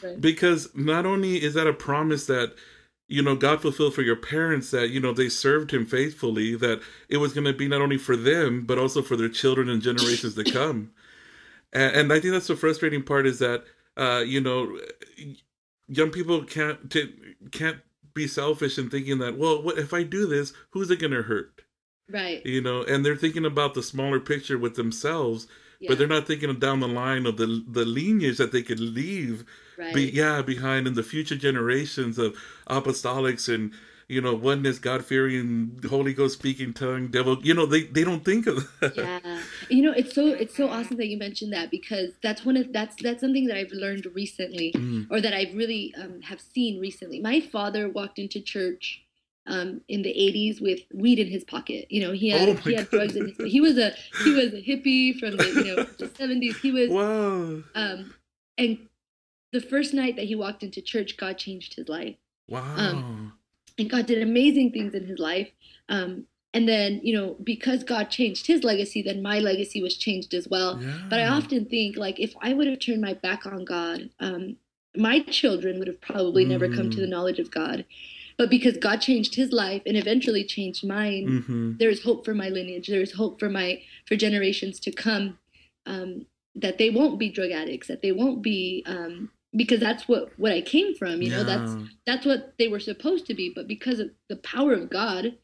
Right. 0.04 0.20
because 0.20 0.70
not 0.76 1.06
only 1.06 1.42
is 1.42 1.54
that 1.54 1.68
a 1.68 1.74
promise 1.74 2.26
that 2.28 2.54
you 3.08 3.22
know 3.22 3.36
God 3.36 3.62
fulfilled 3.62 3.94
for 3.94 4.02
your 4.02 4.16
parents 4.16 4.72
that 4.72 4.90
you 4.90 5.00
know 5.00 5.14
they 5.14 5.30
served 5.30 5.72
Him 5.72 5.86
faithfully, 5.86 6.56
that 6.56 6.82
it 7.08 7.18
was 7.18 7.34
going 7.34 7.46
to 7.46 7.54
be 7.54 7.68
not 7.68 7.82
only 7.82 7.98
for 7.98 8.16
them 8.18 8.66
but 8.66 8.78
also 8.80 9.02
for 9.02 9.16
their 9.16 9.30
children 9.30 9.70
and 9.70 9.82
generations 9.82 10.36
to 10.36 10.44
come. 10.44 10.92
And, 11.72 11.96
and 11.96 12.14
I 12.14 12.20
think 12.20 12.34
that's 12.34 12.48
the 12.48 12.56
frustrating 12.56 13.04
part 13.04 13.26
is 13.28 13.40
that 13.40 13.64
uh, 13.98 14.24
you 14.26 14.42
know 14.42 14.78
young 15.88 16.10
people 16.10 16.44
can't 16.44 16.90
t- 16.92 17.14
can't 17.52 17.78
be 18.14 18.28
selfish 18.28 18.78
in 18.78 18.90
thinking 18.90 19.20
that 19.20 19.38
well, 19.38 19.62
what 19.62 19.78
if 19.78 19.94
I 19.94 20.04
do 20.04 20.26
this? 20.26 20.54
Who's 20.72 20.90
it 20.92 21.00
going 21.00 21.14
to 21.14 21.24
hurt? 21.24 21.62
Right 22.10 22.46
you 22.46 22.62
know 22.62 22.84
and 22.84 23.06
they're 23.06 23.16
thinking 23.16 23.46
about 23.46 23.74
the 23.74 23.84
smaller 23.84 24.20
picture 24.20 24.58
with 24.58 24.76
themselves 24.76 25.48
yeah, 25.80 25.90
but 25.90 25.98
they're 25.98 26.08
not 26.08 26.26
thinking 26.26 26.50
of 26.50 26.60
down 26.60 26.80
the 26.80 26.88
line 26.88 27.26
of 27.26 27.38
the 27.38 27.64
the 27.68 27.86
lineage 27.86 28.38
that 28.38 28.52
they 28.52 28.62
could 28.62 28.80
leave 28.80 29.44
right 29.78 29.94
be, 29.94 30.04
yeah 30.04 30.42
behind 30.42 30.88
in 30.88 30.94
the 30.94 31.04
future 31.04 31.36
generations 31.36 32.18
of 32.18 32.36
apostolics 32.70 33.54
and 33.54 33.74
you 34.08 34.22
know, 34.22 34.36
oneness, 34.36 34.78
God 34.78 35.04
fearing, 35.04 35.80
Holy 35.90 36.14
Ghost 36.14 36.38
speaking 36.38 36.74
tongue, 36.74 37.08
devil. 37.08 37.40
You 37.42 37.54
know, 37.54 37.66
they 37.66 37.84
they 37.84 38.04
don't 38.04 38.24
think 38.24 38.46
of 38.46 38.70
that. 38.80 38.96
Yeah, 38.96 39.42
you 39.70 39.82
know, 39.82 39.92
it's 39.92 40.14
so 40.14 40.28
it's 40.28 40.56
so 40.56 40.70
awesome 40.70 40.98
that 40.98 41.08
you 41.08 41.18
mentioned 41.18 41.54
that 41.54 41.72
because 41.72 42.12
that's 42.22 42.46
one 42.46 42.56
of 42.58 42.72
that's 42.72 42.96
that's 43.02 43.22
something 43.22 43.48
that 43.48 43.58
I've 43.58 43.72
learned 43.72 44.06
recently, 44.14 44.74
mm. 44.74 45.08
or 45.10 45.22
that 45.22 45.34
I've 45.34 45.56
really 45.56 45.94
um, 46.00 46.22
have 46.22 46.40
seen 46.40 46.80
recently. 46.80 47.20
My 47.20 47.40
father 47.40 47.90
walked 47.90 48.20
into 48.20 48.40
church 48.40 49.02
um, 49.48 49.82
in 49.88 50.02
the 50.02 50.10
80s 50.10 50.62
with 50.62 50.80
weed 50.94 51.20
in 51.20 51.28
his 51.28 51.44
pocket. 51.44 51.88
You 51.90 52.02
know, 52.02 52.12
he 52.12 52.30
had 52.30 52.50
oh 52.50 52.54
he 52.56 52.74
had 52.74 52.90
drugs 52.90 53.16
in 53.16 53.28
his. 53.28 53.52
He 53.52 53.62
was 53.62 53.78
a 53.78 53.94
he 54.24 54.34
was 54.34 54.54
a 54.54 54.62
hippie 54.62 55.18
from 55.20 55.38
the 55.38 55.46
you 55.46 55.76
know 55.76 55.84
the 55.84 56.08
70s. 56.08 56.58
He 56.58 56.72
was 56.72 56.90
wow. 56.90 57.64
Um, 57.76 58.14
and 58.58 58.88
the 59.52 59.62
first 59.62 59.94
night 59.94 60.16
that 60.16 60.26
he 60.26 60.36
walked 60.36 60.64
into 60.64 60.82
church, 60.82 61.18
God 61.18 61.38
changed 61.38 61.76
his 61.76 61.88
life. 61.88 62.16
Wow. 62.50 62.76
Um, 62.78 63.34
and 63.78 63.90
God 63.90 64.06
did 64.06 64.22
amazing 64.22 64.72
things 64.72 64.94
in 64.94 65.06
his 65.06 65.20
life. 65.20 65.50
Um, 65.90 66.26
and 66.54 66.70
then, 66.70 67.02
you 67.04 67.14
know, 67.14 67.36
because 67.44 67.84
God 67.84 68.10
changed 68.10 68.48
his 68.48 68.64
legacy, 68.64 69.02
then 69.02 69.22
my 69.22 69.40
legacy 69.40 69.82
was 69.84 69.98
changed 69.98 70.34
as 70.34 70.48
well. 70.48 70.82
Yeah. 70.82 71.00
But 71.10 71.20
I 71.20 71.28
often 71.28 71.66
think, 71.66 71.98
like, 71.98 72.20
if 72.20 72.34
I 72.42 72.54
would 72.54 72.68
have 72.68 72.80
turned 72.80 73.02
my 73.02 73.14
back 73.14 73.46
on 73.46 73.66
God, 73.66 74.10
um, 74.22 74.56
my 74.96 75.20
children 75.20 75.80
would 75.80 75.88
have 75.88 76.00
probably 76.00 76.46
mm. 76.46 76.50
never 76.50 76.70
come 76.70 76.90
to 76.90 77.02
the 77.02 77.08
mm. 77.08 77.10
knowledge 77.10 77.40
of 77.40 77.52
God. 77.52 77.84
But 78.38 78.50
because 78.50 78.78
God 78.78 78.98
changed 79.02 79.36
his 79.36 79.52
life 79.52 79.82
and 79.86 79.96
eventually 79.96 80.44
changed 80.44 80.86
mine, 80.86 81.28
mm-hmm. 81.28 81.78
there 81.78 81.90
is 81.90 82.04
hope 82.04 82.26
for 82.26 82.34
my 82.34 82.50
lineage. 82.50 82.88
There 82.88 83.02
is 83.02 83.14
hope 83.14 83.40
for 83.40 83.50
my 83.50 83.82
for 84.08 84.16
generations 84.16 84.80
to 84.82 84.92
come. 84.92 85.40
Um, 85.86 86.26
that 86.56 86.78
they 86.78 86.90
won't 86.90 87.20
be 87.20 87.30
drug 87.30 87.52
addicts. 87.52 87.88
That 87.88 88.02
they 88.02 88.12
won't 88.12 88.42
be 88.42 88.84
um, 88.86 89.32
because 89.56 89.80
that's 89.80 90.08
what 90.08 90.32
what 90.38 90.52
I 90.52 90.62
came 90.62 90.96
from. 90.96 91.22
You 91.22 91.32
know, 91.32 91.44
that's 91.44 91.76
that's 92.06 92.26
what 92.26 92.54
they 92.58 92.68
were 92.68 92.80
supposed 92.80 93.26
to 93.28 93.34
be. 93.34 93.52
But 93.54 93.68
because 93.68 94.00
of 94.00 94.10
the 94.30 94.38
power 94.38 94.74
of 94.74 94.90
God, 94.90 95.38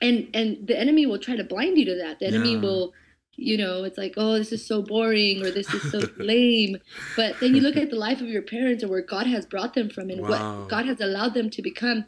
and 0.00 0.28
and 0.34 0.66
the 0.66 0.78
enemy 0.78 1.06
will 1.06 1.18
try 1.18 1.36
to 1.36 1.44
blind 1.44 1.78
you 1.78 1.84
to 1.86 1.96
that. 1.96 2.20
The 2.20 2.26
enemy 2.26 2.56
will 2.56 2.92
you 3.36 3.56
know 3.56 3.84
it's 3.84 3.98
like 3.98 4.14
oh 4.16 4.34
this 4.34 4.52
is 4.52 4.64
so 4.64 4.82
boring 4.82 5.44
or 5.44 5.50
this 5.50 5.72
is 5.74 5.90
so 5.90 6.00
lame 6.18 6.76
but 7.16 7.38
then 7.40 7.54
you 7.54 7.60
look 7.60 7.76
at 7.76 7.90
the 7.90 7.96
life 7.96 8.20
of 8.20 8.28
your 8.28 8.42
parents 8.42 8.82
and 8.82 8.90
where 8.90 9.02
god 9.02 9.26
has 9.26 9.46
brought 9.46 9.74
them 9.74 9.88
from 9.88 10.10
and 10.10 10.20
wow. 10.22 10.28
what 10.60 10.68
god 10.68 10.86
has 10.86 11.00
allowed 11.00 11.34
them 11.34 11.50
to 11.50 11.62
become 11.62 12.04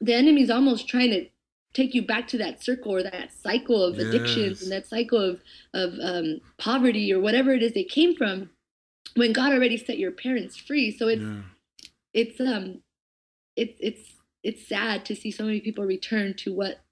the 0.00 0.14
enemy's 0.14 0.50
almost 0.50 0.88
trying 0.88 1.10
to 1.10 1.26
take 1.72 1.94
you 1.94 2.06
back 2.06 2.28
to 2.28 2.38
that 2.38 2.62
circle 2.62 2.94
or 2.94 3.02
that 3.02 3.30
cycle 3.32 3.82
of 3.82 3.96
yes. 3.96 4.06
addictions 4.06 4.62
and 4.62 4.70
that 4.70 4.86
cycle 4.86 5.20
of 5.20 5.40
of 5.72 5.94
um, 6.00 6.40
poverty 6.58 7.12
or 7.12 7.20
whatever 7.20 7.52
it 7.52 7.62
is 7.62 7.72
they 7.72 7.84
came 7.84 8.14
from 8.14 8.50
when 9.16 9.32
god 9.32 9.52
already 9.52 9.76
set 9.76 9.98
your 9.98 10.12
parents 10.12 10.56
free 10.56 10.96
so 10.96 11.08
it's 11.08 11.22
yeah. 11.22 11.40
it's 12.12 12.40
um 12.40 12.80
it's 13.56 13.76
it's 13.80 14.14
it's 14.42 14.68
sad 14.68 15.04
to 15.06 15.16
see 15.16 15.30
so 15.30 15.44
many 15.44 15.60
people 15.60 15.84
return 15.84 16.34
to 16.34 16.52
what 16.52 16.83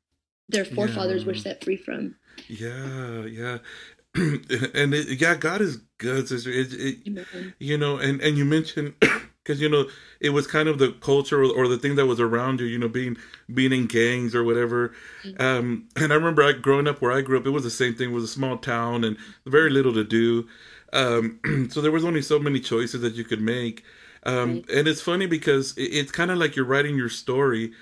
their 0.48 0.64
forefathers 0.64 1.22
yeah. 1.22 1.26
were 1.26 1.34
set 1.34 1.64
free 1.64 1.76
from 1.76 2.14
yeah, 2.48 3.24
yeah. 3.24 3.58
and 4.14 4.94
it, 4.94 5.20
yeah, 5.20 5.34
God 5.34 5.60
is 5.60 5.78
good, 5.98 6.28
sister. 6.28 6.50
It, 6.50 6.72
it, 6.72 7.54
you 7.58 7.78
know, 7.78 7.96
and 7.96 8.20
and 8.20 8.36
you 8.36 8.44
mentioned 8.44 8.94
because 9.00 9.60
you 9.60 9.68
know 9.68 9.86
it 10.20 10.30
was 10.30 10.46
kind 10.46 10.68
of 10.68 10.78
the 10.78 10.92
culture 10.92 11.42
or, 11.42 11.66
the 11.68 11.78
thing 11.78 11.96
that 11.96 12.06
was 12.06 12.20
around 12.20 12.60
you. 12.60 12.66
You 12.66 12.78
know, 12.78 12.88
being 12.88 13.16
being 13.52 13.72
in 13.72 13.86
gangs 13.86 14.34
or 14.34 14.44
whatever. 14.44 14.92
Mm-hmm. 15.24 15.42
Um, 15.42 15.88
and 15.96 16.12
I 16.12 16.16
remember 16.16 16.42
I 16.42 16.52
growing 16.52 16.86
up 16.86 17.00
where 17.00 17.12
I 17.12 17.22
grew 17.22 17.38
up, 17.38 17.46
it 17.46 17.50
was 17.50 17.64
the 17.64 17.70
same 17.70 17.94
thing. 17.94 18.10
It 18.10 18.14
was 18.14 18.24
a 18.24 18.28
small 18.28 18.58
town 18.58 19.04
and 19.04 19.16
very 19.46 19.70
little 19.70 19.94
to 19.94 20.04
do. 20.04 20.46
Um, 20.92 21.40
so 21.70 21.80
there 21.80 21.92
was 21.92 22.04
only 22.04 22.22
so 22.22 22.38
many 22.38 22.60
choices 22.60 23.00
that 23.00 23.14
you 23.14 23.24
could 23.24 23.40
make. 23.40 23.82
Um, 24.24 24.56
right. 24.56 24.70
And 24.70 24.88
it's 24.88 25.00
funny 25.00 25.26
because 25.26 25.74
it's 25.76 26.12
kind 26.12 26.30
of 26.30 26.38
like 26.38 26.54
you're 26.54 26.64
writing 26.64 26.96
your 26.96 27.08
story, 27.08 27.72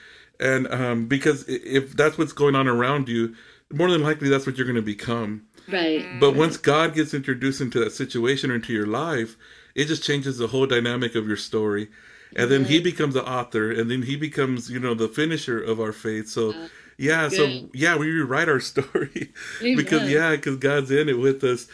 and 0.40 0.66
um, 0.72 1.06
because 1.06 1.44
if 1.48 1.92
that's 1.92 2.18
what's 2.18 2.32
going 2.32 2.56
on 2.56 2.66
around 2.66 3.08
you, 3.08 3.36
more 3.70 3.90
than 3.90 4.02
likely 4.02 4.28
that's 4.28 4.46
what 4.46 4.56
you're 4.56 4.66
going 4.66 4.74
to 4.76 4.82
become. 4.82 5.46
Right. 5.68 6.04
But 6.18 6.34
once 6.34 6.56
God 6.56 6.94
gets 6.94 7.14
introduced 7.14 7.60
into 7.60 7.78
that 7.80 7.92
situation 7.92 8.50
or 8.50 8.56
into 8.56 8.72
your 8.72 8.86
life, 8.86 9.36
it 9.74 9.84
just 9.84 10.02
changes 10.02 10.38
the 10.38 10.48
whole 10.48 10.66
dynamic 10.66 11.14
of 11.14 11.28
your 11.28 11.36
story. 11.36 11.88
And 12.34 12.50
then 12.50 12.64
he 12.64 12.80
becomes 12.80 13.14
the 13.14 13.24
author, 13.24 13.72
and 13.72 13.90
then 13.90 14.02
he 14.02 14.16
becomes, 14.16 14.70
you 14.70 14.78
know, 14.78 14.94
the 14.94 15.08
finisher 15.08 15.60
of 15.60 15.80
our 15.80 15.92
faith. 15.92 16.28
So, 16.28 16.50
uh, 16.50 16.68
yeah, 16.96 17.28
good. 17.28 17.36
so 17.36 17.68
yeah, 17.74 17.96
we 17.96 18.08
rewrite 18.08 18.48
our 18.48 18.60
story 18.60 19.32
because 19.60 20.08
yeah, 20.08 20.36
because 20.36 20.56
God's 20.56 20.90
in 20.90 21.08
it 21.08 21.18
with 21.18 21.42
us. 21.42 21.66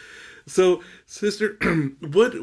So, 0.47 0.81
sister, 1.05 1.57
what? 2.11 2.33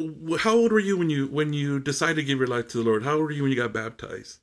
How 0.40 0.54
old 0.54 0.70
were 0.70 0.78
you 0.78 0.96
when 0.96 1.10
you 1.10 1.26
when 1.26 1.52
you 1.52 1.80
decided 1.80 2.16
to 2.16 2.22
give 2.22 2.38
your 2.38 2.46
life 2.46 2.68
to 2.68 2.78
the 2.78 2.84
Lord? 2.84 3.02
How 3.02 3.14
old 3.14 3.22
were 3.22 3.30
you 3.32 3.42
when 3.42 3.50
you 3.50 3.58
got 3.58 3.72
baptized? 3.72 4.38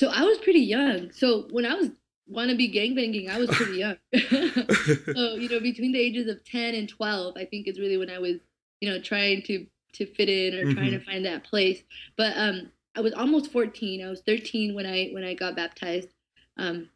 So 0.00 0.08
I 0.08 0.22
was 0.22 0.38
pretty 0.38 0.60
young. 0.60 1.12
So 1.12 1.46
when 1.50 1.66
I 1.66 1.74
was 1.74 1.90
want 2.26 2.48
to 2.50 2.56
be 2.56 2.72
gangbanging, 2.72 3.28
I 3.28 3.38
was 3.38 3.50
pretty 3.50 3.80
young. 3.80 3.96
so, 5.14 5.34
you 5.34 5.46
know, 5.50 5.60
between 5.60 5.92
the 5.92 6.00
ages 6.00 6.26
of 6.26 6.42
10 6.42 6.74
and 6.74 6.88
12, 6.88 7.34
I 7.36 7.44
think 7.44 7.68
is 7.68 7.78
really 7.78 7.98
when 7.98 8.08
I 8.08 8.18
was, 8.18 8.36
you 8.80 8.88
know, 8.88 8.98
trying 8.98 9.42
to 9.42 9.66
to 9.92 10.06
fit 10.06 10.30
in 10.30 10.54
or 10.54 10.64
mm-hmm. 10.64 10.72
trying 10.72 10.92
to 10.92 11.00
mm-hmm. 11.00 11.10
find 11.10 11.26
that 11.26 11.44
place. 11.44 11.82
But 12.16 12.32
um 12.34 12.70
I 12.96 13.02
was 13.02 13.12
almost 13.12 13.52
14. 13.52 14.02
I 14.02 14.08
was 14.08 14.22
13 14.22 14.74
when 14.74 14.86
I 14.86 15.10
when 15.12 15.22
I 15.22 15.34
got 15.34 15.54
baptized. 15.54 16.08
Um 16.56 16.88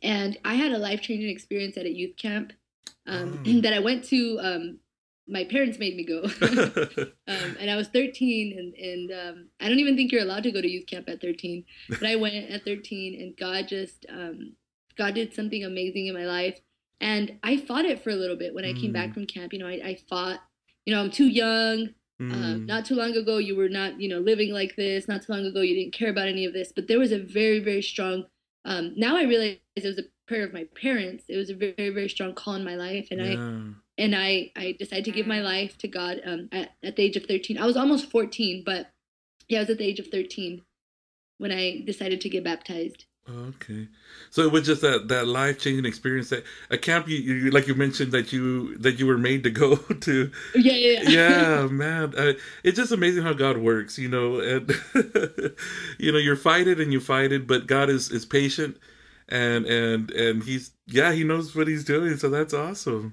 and 0.00 0.38
I 0.44 0.54
had 0.54 0.70
a 0.70 0.78
life-changing 0.78 1.28
experience 1.28 1.76
at 1.76 1.86
a 1.86 1.90
youth 1.90 2.16
camp 2.16 2.52
um, 3.08 3.42
oh. 3.44 3.60
that 3.62 3.72
I 3.72 3.80
went 3.80 4.04
to 4.04 4.38
um, 4.40 4.78
my 5.30 5.44
parents 5.44 5.78
made 5.78 5.96
me 5.96 6.04
go. 6.04 6.22
um, 7.28 7.56
and 7.58 7.70
I 7.70 7.76
was 7.76 7.88
13, 7.88 8.58
and, 8.58 8.74
and 8.74 9.10
um, 9.12 9.48
I 9.60 9.68
don't 9.68 9.78
even 9.78 9.96
think 9.96 10.12
you're 10.12 10.22
allowed 10.22 10.42
to 10.44 10.52
go 10.52 10.60
to 10.60 10.68
youth 10.68 10.86
camp 10.86 11.08
at 11.08 11.20
13. 11.20 11.64
But 11.88 12.04
I 12.04 12.16
went 12.16 12.50
at 12.50 12.64
13, 12.64 13.20
and 13.20 13.36
God 13.36 13.68
just, 13.68 14.06
um, 14.08 14.54
God 14.96 15.14
did 15.14 15.34
something 15.34 15.64
amazing 15.64 16.06
in 16.06 16.14
my 16.14 16.26
life. 16.26 16.58
And 17.00 17.38
I 17.42 17.56
fought 17.56 17.86
it 17.86 18.02
for 18.02 18.10
a 18.10 18.16
little 18.16 18.36
bit 18.36 18.54
when 18.54 18.64
I 18.64 18.74
came 18.74 18.92
back 18.92 19.10
mm. 19.10 19.14
from 19.14 19.26
camp. 19.26 19.52
You 19.52 19.60
know, 19.60 19.66
I, 19.66 19.80
I 19.82 19.98
fought, 20.08 20.40
you 20.84 20.94
know, 20.94 21.00
I'm 21.00 21.10
too 21.10 21.28
young. 21.28 21.90
Um, 22.20 22.30
mm. 22.30 22.66
not 22.66 22.84
too 22.84 22.96
long 22.96 23.16
ago, 23.16 23.38
you 23.38 23.56
were 23.56 23.70
not, 23.70 23.98
you 23.98 24.06
know, 24.06 24.18
living 24.18 24.52
like 24.52 24.76
this. 24.76 25.08
Not 25.08 25.22
too 25.22 25.32
long 25.32 25.46
ago, 25.46 25.62
you 25.62 25.74
didn't 25.74 25.94
care 25.94 26.10
about 26.10 26.28
any 26.28 26.44
of 26.44 26.52
this. 26.52 26.72
But 26.74 26.88
there 26.88 26.98
was 26.98 27.12
a 27.12 27.18
very, 27.18 27.60
very 27.60 27.80
strong. 27.80 28.24
Um, 28.66 28.92
now 28.96 29.16
I 29.16 29.22
realize 29.22 29.56
it 29.76 29.86
was 29.86 29.98
a 29.98 30.02
prayer 30.30 30.44
of 30.44 30.52
my 30.52 30.66
parents. 30.80 31.24
It 31.28 31.36
was 31.36 31.50
a 31.50 31.54
very, 31.54 31.88
very 31.90 32.08
strong 32.08 32.34
call 32.34 32.54
in 32.54 32.64
my 32.64 32.76
life, 32.76 33.08
and 33.10 33.20
yeah. 33.20 33.32
I 33.32 33.34
and 34.00 34.16
I 34.16 34.50
I 34.56 34.74
decided 34.78 35.04
to 35.04 35.12
give 35.12 35.26
my 35.26 35.40
life 35.40 35.78
to 35.78 35.88
God 35.88 36.20
um, 36.24 36.48
at 36.50 36.72
at 36.82 36.96
the 36.96 37.02
age 37.02 37.16
of 37.16 37.26
13. 37.26 37.58
I 37.58 37.66
was 37.66 37.76
almost 37.76 38.10
14, 38.10 38.62
but 38.64 38.90
yeah, 39.48 39.58
I 39.58 39.62
was 39.62 39.70
at 39.70 39.78
the 39.78 39.86
age 39.86 40.00
of 40.00 40.08
13 40.08 40.62
when 41.38 41.52
I 41.52 41.82
decided 41.84 42.20
to 42.22 42.28
get 42.28 42.42
baptized. 42.42 43.04
Okay, 43.28 43.86
so 44.30 44.42
it 44.42 44.50
was 44.50 44.64
just 44.66 44.80
that 44.80 45.08
that 45.08 45.26
life 45.26 45.60
changing 45.60 45.84
experience 45.84 46.30
that 46.30 46.42
a 46.70 46.78
camp 46.78 47.06
you, 47.06 47.18
you, 47.18 47.50
like 47.50 47.68
you 47.68 47.74
mentioned 47.74 48.12
that 48.12 48.32
you 48.32 48.76
that 48.78 48.98
you 48.98 49.06
were 49.06 49.18
made 49.18 49.44
to 49.44 49.50
go 49.50 49.76
to. 50.00 50.30
Yeah, 50.54 50.72
yeah, 50.72 51.02
yeah. 51.02 51.66
man. 51.70 52.14
Uh, 52.16 52.32
it's 52.64 52.78
just 52.78 52.92
amazing 52.92 53.22
how 53.22 53.34
God 53.34 53.58
works, 53.58 53.98
you 53.98 54.08
know. 54.08 54.40
And 54.40 54.70
you 55.98 56.10
know, 56.10 56.18
you're 56.18 56.34
fighted 56.34 56.80
and 56.80 56.92
you 56.92 56.98
fight 56.98 57.30
it, 57.30 57.46
but 57.46 57.66
God 57.66 57.90
is 57.90 58.10
is 58.10 58.24
patient, 58.24 58.78
and 59.28 59.66
and 59.66 60.10
and 60.10 60.42
he's 60.42 60.72
yeah, 60.86 61.12
he 61.12 61.22
knows 61.22 61.54
what 61.54 61.68
he's 61.68 61.84
doing. 61.84 62.16
So 62.16 62.30
that's 62.30 62.54
awesome. 62.54 63.12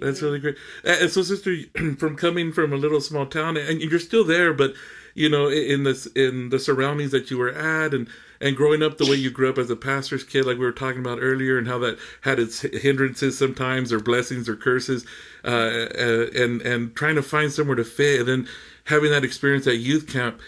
That's 0.00 0.20
really 0.22 0.38
great. 0.38 0.56
And 0.84 1.10
so, 1.10 1.22
sister, 1.22 1.56
from 1.98 2.16
coming 2.16 2.52
from 2.52 2.72
a 2.72 2.76
little 2.76 3.00
small 3.00 3.26
town, 3.26 3.56
and 3.56 3.80
you're 3.80 3.98
still 3.98 4.24
there, 4.24 4.52
but 4.52 4.74
you 5.14 5.28
know, 5.28 5.48
in 5.48 5.84
this 5.84 6.06
in 6.06 6.50
the 6.50 6.58
surroundings 6.58 7.10
that 7.12 7.30
you 7.30 7.38
were 7.38 7.50
at, 7.50 7.94
and 7.94 8.08
and 8.40 8.56
growing 8.56 8.82
up 8.82 8.98
the 8.98 9.06
way 9.06 9.16
you 9.16 9.30
grew 9.30 9.48
up 9.48 9.58
as 9.58 9.70
a 9.70 9.76
pastor's 9.76 10.24
kid, 10.24 10.44
like 10.44 10.58
we 10.58 10.64
were 10.64 10.72
talking 10.72 11.00
about 11.00 11.18
earlier, 11.20 11.58
and 11.58 11.66
how 11.66 11.78
that 11.78 11.98
had 12.20 12.38
its 12.38 12.60
hindrances 12.60 13.38
sometimes, 13.38 13.92
or 13.92 13.98
blessings, 13.98 14.48
or 14.48 14.56
curses, 14.56 15.06
uh, 15.44 15.48
uh, 15.98 16.26
and 16.34 16.60
and 16.62 16.94
trying 16.94 17.16
to 17.16 17.22
find 17.22 17.50
somewhere 17.50 17.76
to 17.76 17.84
fit, 17.84 18.20
and 18.20 18.28
then 18.28 18.48
having 18.84 19.10
that 19.10 19.24
experience 19.24 19.66
at 19.66 19.78
youth 19.78 20.06
camp, 20.06 20.40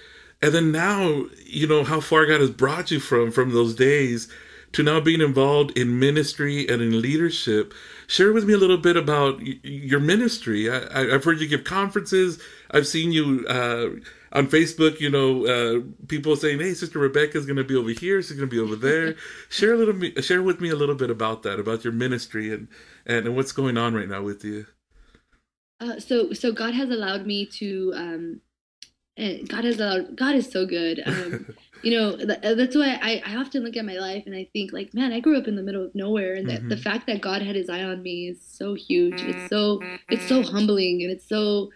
and 0.42 0.52
then 0.52 0.70
now, 0.70 1.25
you 1.47 1.66
know, 1.66 1.82
how 1.82 2.00
far 2.00 2.26
God 2.26 2.40
has 2.40 2.50
brought 2.50 2.90
you 2.90 3.00
from 3.00 3.30
from 3.30 3.52
those 3.52 3.75
days 3.75 4.28
to 4.72 4.82
now 4.82 5.00
being 5.00 5.20
involved 5.20 5.76
in 5.76 5.98
ministry 5.98 6.68
and 6.68 6.80
in 6.80 7.00
leadership 7.00 7.74
share 8.10 8.32
with 8.32 8.44
me 8.44 8.52
a 8.52 8.58
little 8.58 8.76
bit 8.76 8.96
about 8.96 9.38
y- 9.38 9.60
your 9.62 10.00
ministry. 10.00 10.70
I, 10.70 11.06
have 11.10 11.24
heard 11.24 11.40
you 11.40 11.48
give 11.48 11.64
conferences. 11.64 12.40
I've 12.70 12.86
seen 12.86 13.12
you 13.12 13.46
uh, 13.48 13.88
on 14.32 14.48
Facebook. 14.48 15.00
You 15.00 15.10
know, 15.10 15.46
uh, 15.46 15.80
people 16.08 16.36
saying, 16.36 16.58
"Hey, 16.58 16.74
Sister 16.74 16.98
Rebekah 16.98 17.38
is 17.38 17.46
going 17.46 17.56
to 17.56 17.64
be 17.64 17.76
over 17.76 17.90
here. 17.90 18.20
She's 18.20 18.36
going 18.36 18.48
to 18.48 18.54
be 18.54 18.60
over 18.60 18.76
there." 18.76 19.14
share 19.48 19.74
a 19.74 19.76
little, 19.76 20.22
share 20.22 20.42
with 20.42 20.60
me 20.60 20.70
a 20.70 20.76
little 20.76 20.96
bit 20.96 21.10
about 21.10 21.42
that, 21.44 21.60
about 21.60 21.84
your 21.84 21.92
ministry 21.92 22.52
and 22.52 22.68
and, 23.06 23.34
what's 23.36 23.52
going 23.52 23.78
on 23.78 23.94
right 23.94 24.08
now 24.08 24.22
with 24.22 24.44
you. 24.44 24.66
Uh, 25.80 25.98
so, 25.98 26.32
so 26.32 26.52
God 26.52 26.74
has 26.74 26.90
allowed 26.90 27.26
me 27.26 27.46
to. 27.46 27.92
Um, 27.94 28.40
God 29.48 29.64
has 29.64 29.78
allowed. 29.78 30.16
God 30.16 30.34
is 30.34 30.50
so 30.50 30.66
good. 30.66 31.00
Um, 31.06 31.54
you 31.82 31.96
know 31.96 32.10
uh, 32.10 32.54
that's 32.54 32.76
why 32.76 32.99
I, 33.02 33.22
I 33.25 33.37
often 33.37 33.64
look 33.64 33.76
at 33.76 33.84
my 33.84 33.94
life 33.94 34.25
and 34.26 34.34
i 34.34 34.49
think 34.52 34.72
like 34.72 34.92
man 34.92 35.12
i 35.12 35.20
grew 35.20 35.38
up 35.38 35.49
in 35.49 35.56
the 35.56 35.62
middle 35.62 35.84
of 35.84 35.94
nowhere 35.94 36.34
and 36.34 36.46
mm-hmm. 36.46 36.68
the 36.68 36.76
fact 36.76 37.06
that 37.06 37.20
god 37.20 37.42
had 37.42 37.56
his 37.56 37.70
eye 37.70 37.82
on 37.82 38.02
me 38.02 38.28
is 38.28 38.40
so 38.42 38.75
huge 38.75 39.22
it's 39.22 39.49
so 39.49 39.80
it's 40.08 40.26
so 40.26 40.42
humbling 40.42 41.02
and 41.02 41.10
it's 41.10 41.28
so 41.28 41.70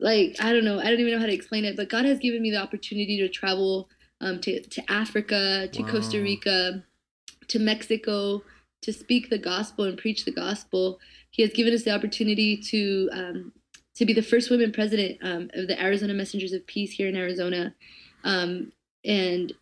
like 0.00 0.36
i 0.40 0.52
don't 0.52 0.64
know 0.64 0.78
i 0.78 0.84
don't 0.84 1.00
even 1.00 1.12
know 1.12 1.20
how 1.20 1.26
to 1.26 1.32
explain 1.34 1.64
it 1.64 1.76
but 1.76 1.88
god 1.88 2.04
has 2.04 2.18
given 2.18 2.40
me 2.40 2.50
the 2.50 2.56
opportunity 2.56 3.18
to 3.18 3.28
travel 3.28 3.88
um, 4.22 4.40
to 4.40 4.60
to 4.60 4.90
Africa, 4.90 5.68
to 5.72 5.82
Wow. 5.82 5.90
Costa 5.90 6.22
Rica, 6.22 6.82
to 7.48 7.58
Mexico, 7.58 8.42
to 8.80 8.92
speak 8.92 9.28
the 9.28 9.38
gospel 9.38 9.84
and 9.84 9.98
preach 9.98 10.24
the 10.24 10.32
gospel. 10.32 10.98
He 11.30 11.42
has 11.42 11.52
given 11.52 11.74
us 11.74 11.82
the 11.82 11.90
opportunity 11.90 12.56
to 12.56 13.10
um, 13.12 13.52
to 13.96 14.06
be 14.06 14.14
the 14.14 14.22
first 14.22 14.50
women 14.50 14.72
president 14.72 15.18
um, 15.22 15.50
of 15.52 15.66
the 15.68 15.80
Arizona 15.80 16.14
Messengers 16.14 16.52
of 16.52 16.66
Peace 16.66 16.92
here 16.92 17.08
in 17.08 17.16
Arizona, 17.16 17.74
um, 18.24 18.72
and 19.04 19.52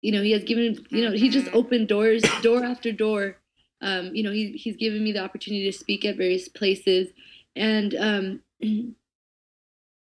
you 0.00 0.12
know 0.12 0.22
he 0.22 0.32
has 0.32 0.44
given 0.44 0.84
you 0.90 1.04
know 1.04 1.12
he 1.12 1.28
just 1.28 1.48
opened 1.52 1.88
doors 1.88 2.22
door 2.42 2.64
after 2.64 2.92
door. 2.92 3.36
Um, 3.80 4.14
you 4.14 4.22
know 4.22 4.32
he 4.32 4.52
he's 4.52 4.76
given 4.76 5.02
me 5.04 5.12
the 5.12 5.22
opportunity 5.22 5.70
to 5.70 5.76
speak 5.76 6.04
at 6.04 6.16
various 6.16 6.48
places, 6.48 7.08
and 7.54 7.94
um, 7.94 8.40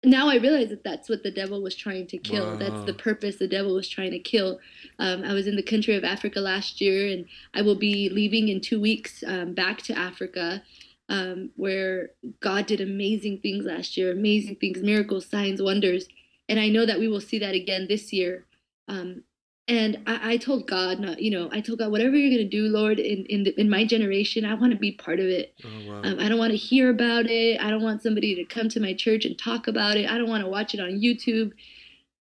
now 0.05 0.29
I 0.29 0.37
realize 0.37 0.69
that 0.69 0.85
that's 0.85 1.09
what 1.09 1.23
the 1.23 1.31
devil 1.31 1.63
was 1.63 1.75
trying 1.75 2.07
to 2.09 2.19
kill. 2.19 2.57
That's 2.57 2.85
the 2.85 2.95
purpose 2.95 3.37
the 3.37 3.49
devil 3.49 3.75
was 3.75 3.89
trying 3.89 4.11
to 4.11 4.19
kill. 4.19 4.61
Um, 4.99 5.25
I 5.25 5.33
was 5.33 5.47
in 5.47 5.57
the 5.57 5.63
country 5.63 5.95
of 5.95 6.05
Africa 6.05 6.41
last 6.41 6.81
year, 6.81 7.11
and 7.11 7.27
I 7.55 7.63
will 7.63 7.75
be 7.75 8.11
leaving 8.11 8.49
in 8.49 8.61
two 8.61 8.81
weeks 8.81 9.25
um, 9.27 9.55
back 9.55 9.83
to 9.83 9.99
Africa, 9.99 10.63
um, 11.09 11.51
where 11.57 12.11
God 12.41 12.67
did 12.67 12.81
amazing 12.81 13.39
things 13.39 13.65
last 13.65 13.97
year, 13.97 14.13
amazing 14.13 14.57
things, 14.57 14.83
miracles, 14.83 15.27
signs, 15.27 15.63
wonders, 15.63 16.07
and 16.49 16.61
I 16.61 16.69
know 16.69 16.85
that 16.85 16.99
we 16.99 17.09
will 17.09 17.21
see 17.21 17.39
that 17.39 17.55
again 17.55 17.87
this 17.89 18.13
year. 18.13 18.45
Um, 18.89 19.25
and 19.67 20.03
I, 20.07 20.33
I 20.33 20.37
told 20.37 20.67
God, 20.69 21.01
not, 21.01 21.23
you 21.23 21.31
know, 21.31 21.49
I 21.51 21.61
told 21.63 21.79
God, 21.79 21.91
whatever 21.91 22.17
you're 22.17 22.37
gonna 22.37 22.49
do, 22.49 22.65
Lord, 22.65 22.99
in 22.99 23.25
in, 23.27 23.45
the, 23.45 23.59
in 23.59 23.71
my 23.71 23.85
generation, 23.87 24.45
I 24.45 24.55
want 24.55 24.73
to 24.73 24.79
be 24.79 24.93
part 24.93 25.21
of 25.21 25.27
it. 25.27 25.55
Oh 25.65 25.91
wow. 25.91 26.03
Um, 26.03 26.17
I 26.21 26.29
don't 26.29 26.39
want 26.39 26.51
to 26.51 26.57
hear 26.59 26.91
about 26.91 27.27
it. 27.27 27.61
I 27.61 27.71
don't 27.71 27.83
want 27.83 28.03
somebody 28.03 28.35
to 28.35 28.45
come 28.45 28.69
to 28.71 28.81
my 28.81 28.93
church 28.93 29.25
and 29.25 29.39
talk 29.39 29.67
about 29.67 29.97
it. 29.97 30.11
I 30.11 30.19
don't 30.19 30.29
want 30.29 30.45
to 30.45 30.51
watch 30.51 30.75
it 30.75 30.81
on 30.81 31.01
YouTube. 31.01 31.53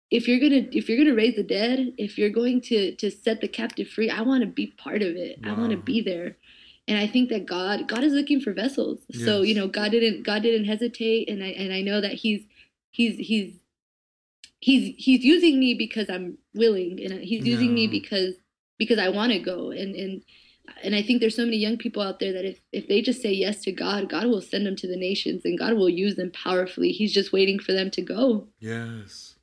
If 0.10 0.28
you're 0.28 0.40
gonna 0.40 0.68
if 0.72 0.90
you're 0.90 0.98
gonna 0.98 1.16
raise 1.16 1.36
the 1.36 1.44
dead, 1.44 1.94
if 1.98 2.18
you're 2.18 2.32
going 2.32 2.62
to 2.62 2.96
to 2.96 3.12
set 3.12 3.42
the 3.42 3.48
captive 3.48 3.88
free, 3.90 4.10
I 4.10 4.22
want 4.22 4.42
to 4.42 4.48
be 4.48 4.68
part 4.78 5.04
of 5.04 5.16
it. 5.16 5.40
I 5.44 5.50
want 5.54 5.72
to 5.72 5.78
be 5.78 6.02
there. 6.02 6.38
And 6.88 6.98
I 6.98 7.06
think 7.06 7.30
that 7.30 7.46
God 7.46 7.88
God 7.88 8.04
is 8.04 8.14
looking 8.14 8.40
for 8.42 8.52
vessels. 8.54 9.00
So 9.26 9.42
you 9.44 9.54
know 9.54 9.68
God 9.68 9.92
didn't 9.92 10.24
God 10.24 10.42
didn't 10.42 10.66
hesitate, 10.66 11.30
and 11.30 11.44
I 11.44 11.48
and 11.50 11.72
I 11.72 11.82
know 11.82 12.02
that 12.02 12.14
He's 12.14 12.42
He's 12.90 13.18
He's 13.20 13.54
He's 14.60 14.96
He's 14.98 15.24
using 15.24 15.60
me 15.60 15.74
because 15.74 16.10
I'm 16.10 16.38
willing, 16.54 17.00
and 17.04 17.22
He's 17.22 17.46
using 17.46 17.74
me 17.74 17.88
because 17.88 18.36
because 18.78 19.00
I 19.00 19.10
want 19.10 19.32
to 19.32 19.40
go, 19.40 19.72
and 19.72 19.96
and 19.96 20.24
and 20.84 20.96
I 20.96 21.02
think 21.02 21.20
there's 21.20 21.36
so 21.36 21.46
many 21.46 21.58
young 21.58 21.78
people 21.78 22.02
out 22.02 22.20
there 22.20 22.34
that 22.34 22.46
if 22.46 22.60
if 22.72 22.88
they 22.88 23.02
just 23.02 23.22
say 23.22 23.32
yes 23.32 23.62
to 23.62 23.72
God, 23.72 24.10
God 24.10 24.26
will 24.26 24.42
send 24.42 24.66
them 24.66 24.76
to 24.78 24.88
the 24.88 24.98
nations 24.98 25.44
and 25.46 25.58
God 25.58 25.74
will 25.74 25.90
use 25.90 26.16
them 26.16 26.32
powerfully. 26.32 26.92
He's 26.92 27.14
just 27.14 27.32
waiting 27.32 27.60
for 27.60 27.72
them 27.72 27.92
to 27.92 28.02
go. 28.02 28.48
Yes. 28.60 29.36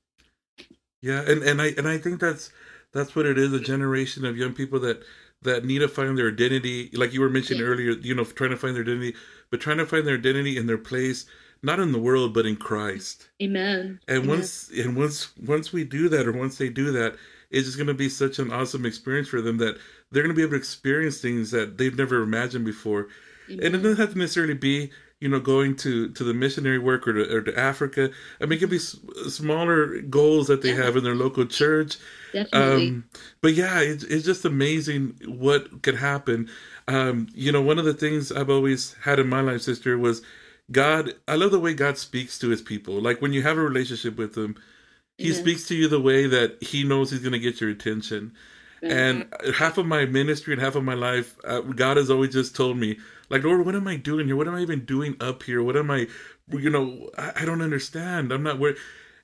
Yeah, 1.00 1.20
and 1.20 1.42
and 1.42 1.60
I 1.60 1.74
and 1.78 1.86
I 1.88 1.98
think 1.98 2.20
that's 2.20 2.50
that's 2.92 3.14
what 3.14 3.26
it 3.26 3.38
is 3.38 3.52
a 3.52 3.60
generation 3.60 4.24
of 4.24 4.36
young 4.36 4.54
people 4.54 4.80
that 4.80 5.02
that 5.42 5.64
need 5.64 5.80
to 5.80 5.88
find 5.88 6.16
their 6.16 6.30
identity 6.30 6.90
like 6.94 7.12
you 7.12 7.20
were 7.20 7.28
mentioning 7.30 7.62
Yeah. 7.62 7.68
earlier, 7.68 7.90
you 7.92 8.14
know, 8.14 8.24
trying 8.24 8.50
to 8.50 8.56
find 8.56 8.74
their 8.74 8.82
identity, 8.82 9.14
but 9.50 9.60
trying 9.60 9.78
to 9.78 9.86
find 9.86 10.06
their 10.06 10.16
identity 10.16 10.56
in 10.56 10.66
their 10.66 10.78
place 10.78 11.26
not 11.64 11.80
in 11.80 11.92
the 11.92 11.98
world 11.98 12.34
but 12.34 12.46
in 12.46 12.56
Christ. 12.56 13.28
Amen. 13.42 13.98
And 14.08 14.18
Amen. 14.18 14.28
once 14.28 14.70
and 14.70 14.96
once 14.96 15.36
once 15.38 15.72
we 15.72 15.84
do 15.84 16.08
that 16.10 16.26
or 16.28 16.32
once 16.32 16.58
they 16.58 16.68
do 16.68 16.92
that, 16.92 17.16
it's 17.50 17.66
just 17.66 17.76
going 17.78 17.86
to 17.88 17.94
be 17.94 18.08
such 18.08 18.38
an 18.38 18.52
awesome 18.52 18.84
experience 18.86 19.28
for 19.28 19.40
them 19.40 19.58
that 19.58 19.78
they're 20.10 20.22
going 20.22 20.34
to 20.34 20.36
be 20.36 20.42
able 20.42 20.52
to 20.52 20.56
experience 20.58 21.20
things 21.20 21.50
that 21.50 21.78
they've 21.78 21.96
never 21.96 22.22
imagined 22.22 22.64
before 22.64 23.08
and 23.48 23.60
it 23.60 23.70
doesn't 23.82 23.98
have 23.98 24.12
to 24.12 24.18
necessarily 24.18 24.54
be 24.54 24.90
you 25.20 25.28
know 25.28 25.38
going 25.38 25.76
to 25.76 26.08
to 26.10 26.24
the 26.24 26.32
missionary 26.32 26.78
work 26.78 27.06
or 27.06 27.12
to, 27.12 27.36
or 27.36 27.42
to 27.42 27.58
africa 27.58 28.10
i 28.40 28.46
mean 28.46 28.56
it 28.56 28.60
could 28.60 28.70
be 28.70 28.76
s- 28.76 28.96
smaller 29.28 30.00
goals 30.02 30.46
that 30.46 30.62
they 30.62 30.70
Yeah. 30.70 30.84
have 30.84 30.96
in 30.96 31.04
their 31.04 31.14
local 31.14 31.44
church 31.44 31.96
Definitely. 32.32 32.88
um 32.88 33.04
but 33.42 33.52
yeah 33.54 33.80
it's, 33.80 34.02
it's 34.04 34.24
just 34.24 34.44
amazing 34.46 35.18
what 35.26 35.82
could 35.82 35.96
happen 35.96 36.48
um 36.88 37.26
you 37.34 37.52
know 37.52 37.60
one 37.60 37.78
of 37.78 37.84
the 37.84 37.92
things 37.94 38.32
i've 38.32 38.50
always 38.50 38.94
had 39.02 39.18
in 39.18 39.28
my 39.28 39.40
life 39.42 39.60
sister 39.60 39.98
was 39.98 40.22
god 40.72 41.14
i 41.28 41.34
love 41.34 41.50
the 41.50 41.58
way 41.58 41.74
god 41.74 41.98
speaks 41.98 42.38
to 42.38 42.48
his 42.48 42.62
people. 42.62 43.00
Like 43.00 43.20
when 43.20 43.32
you 43.32 43.42
have 43.42 43.58
a 43.58 43.62
relationship 43.62 44.16
with 44.16 44.36
him 44.36 44.56
he 45.18 45.32
speaks 45.32 45.68
to 45.68 45.76
you 45.76 45.86
the 45.86 46.00
way 46.00 46.26
that 46.26 46.60
he 46.62 46.82
knows 46.82 47.10
he's 47.10 47.20
going 47.20 47.32
to 47.32 47.38
get 47.38 47.60
your 47.60 47.70
attention. 47.70 48.32
And 48.82 49.32
half 49.56 49.78
of 49.78 49.86
my 49.86 50.04
ministry 50.06 50.52
and 50.52 50.60
half 50.60 50.74
of 50.74 50.84
my 50.84 50.94
life 50.94 51.36
uh, 51.44 51.60
god 51.60 51.96
has 51.96 52.10
always 52.10 52.32
just 52.32 52.56
told 52.56 52.76
me 52.76 52.98
like 53.30 53.44
lord 53.44 53.64
what 53.64 53.74
am 53.74 53.88
i 53.88 53.96
doing 53.96 54.26
here? 54.26 54.36
What 54.36 54.48
am 54.48 54.54
i 54.54 54.60
even 54.60 54.84
doing 54.84 55.16
up 55.20 55.42
here? 55.42 55.62
What 55.62 55.76
am 55.76 55.90
i 55.90 56.06
you 56.50 56.70
know 56.70 57.10
i, 57.16 57.32
I 57.42 57.44
don't 57.44 57.62
understand. 57.62 58.32
I'm 58.32 58.42
not 58.42 58.58
where 58.58 58.76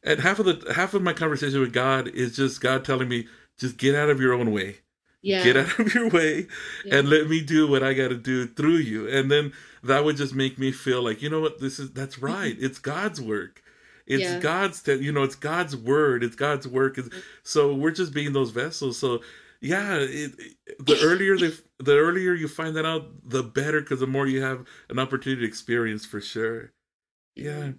and 0.03 0.21
half 0.21 0.39
of 0.39 0.47
the 0.47 0.73
half 0.75 0.95
of 0.95 1.03
my 1.03 1.13
conversation 1.13 1.61
with 1.61 1.73
god 1.73 2.09
is 2.09 2.37
just 2.37 2.61
god 2.61 2.85
telling 2.85 3.09
me 3.09 3.27
just 3.59 3.77
get 3.77 3.95
out 3.95 4.11
of 4.11 4.21
your 4.21 4.33
own 4.33 4.53
way 4.53 4.79
yeah. 5.23 5.45
get 5.45 5.57
out 5.57 5.79
of 5.79 5.95
your 5.95 6.09
way 6.09 6.47
Yeah. 6.85 6.99
and 6.99 7.09
let 7.09 7.29
me 7.29 7.41
do 7.43 7.67
what 7.69 7.83
i 7.83 7.93
got 7.95 8.09
to 8.09 8.17
do 8.17 8.47
through 8.47 8.79
you. 8.79 9.09
And 9.09 9.31
then 9.31 9.53
that 9.83 10.05
would 10.05 10.17
just 10.17 10.35
make 10.35 10.59
me 10.59 10.73
feel 10.73 11.03
like 11.03 11.23
you 11.23 11.31
know 11.31 11.41
what 11.41 11.59
this 11.61 11.79
is 11.79 11.93
that's 11.93 12.17
mm-hmm. 12.17 12.27
right. 12.27 12.57
It's 12.59 12.79
god's 12.79 13.21
work. 13.21 13.63
It's 14.07 14.23
Yeah. 14.25 14.39
god's 14.41 14.83
te- 14.83 14.95
you 14.97 15.13
know 15.13 15.23
it's 15.23 15.35
god's 15.37 15.77
word. 15.77 16.25
It's 16.25 16.37
god's 16.37 16.67
work. 16.69 16.99
It's- 16.99 17.23
so 17.43 17.75
we're 17.75 17.91
just 17.93 18.13
being 18.15 18.33
those 18.33 18.51
vessels. 18.51 18.99
So 18.99 19.21
yeah 19.61 19.97
it, 19.97 20.33
it- 20.39 20.57
the 20.87 20.99
earlier 21.03 21.37
they 21.37 21.51
the 21.79 21.97
earlier 21.97 22.33
you 22.35 22.49
find 22.49 22.75
that 22.77 22.87
out 22.87 23.09
the 23.25 23.43
better 23.43 23.81
because 23.81 24.01
the 24.01 24.07
more 24.07 24.27
you 24.27 24.43
have 24.43 24.67
an 24.89 24.99
opportunity 24.99 25.43
to 25.43 25.49
experience 25.49 26.07
for 26.07 26.21
sure. 26.21 26.73
Yeah 27.37 27.73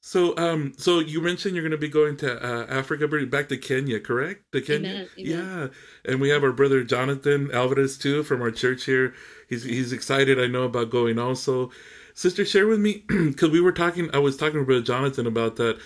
so 0.00 0.36
um 0.38 0.72
so 0.78 0.98
you 0.98 1.20
mentioned 1.20 1.54
you're 1.54 1.62
going 1.62 1.70
to 1.70 1.78
be 1.78 1.88
going 1.88 2.16
to 2.16 2.42
uh, 2.42 2.66
africa 2.66 3.06
back 3.26 3.48
to 3.48 3.56
kenya 3.56 4.00
correct? 4.00 4.50
To 4.52 4.60
kenya? 4.60 4.90
Amen, 4.90 5.08
amen. 5.18 5.30
yeah. 5.30 5.68
And 6.10 6.20
we 6.20 6.30
have 6.30 6.42
our 6.42 6.52
brother 6.52 6.82
jonathan 6.82 7.50
alvarez 7.52 7.98
too 7.98 8.22
from 8.22 8.40
our 8.40 8.50
church 8.50 8.84
here. 8.84 9.14
He's 9.48 9.62
he's 9.64 9.92
excited 9.92 10.40
i 10.40 10.46
know 10.46 10.62
about 10.62 10.90
going 10.90 11.18
also. 11.18 11.70
Sister 12.14 12.44
share 12.44 12.66
with 12.66 12.80
me 12.80 13.04
because 13.08 13.50
we 13.50 13.60
were 13.60 13.72
talking 13.72 14.08
i 14.14 14.18
was 14.18 14.36
talking 14.36 14.58
to 14.60 14.64
brother 14.64 14.82
jonathan 14.82 15.26
about 15.26 15.56
that. 15.56 15.78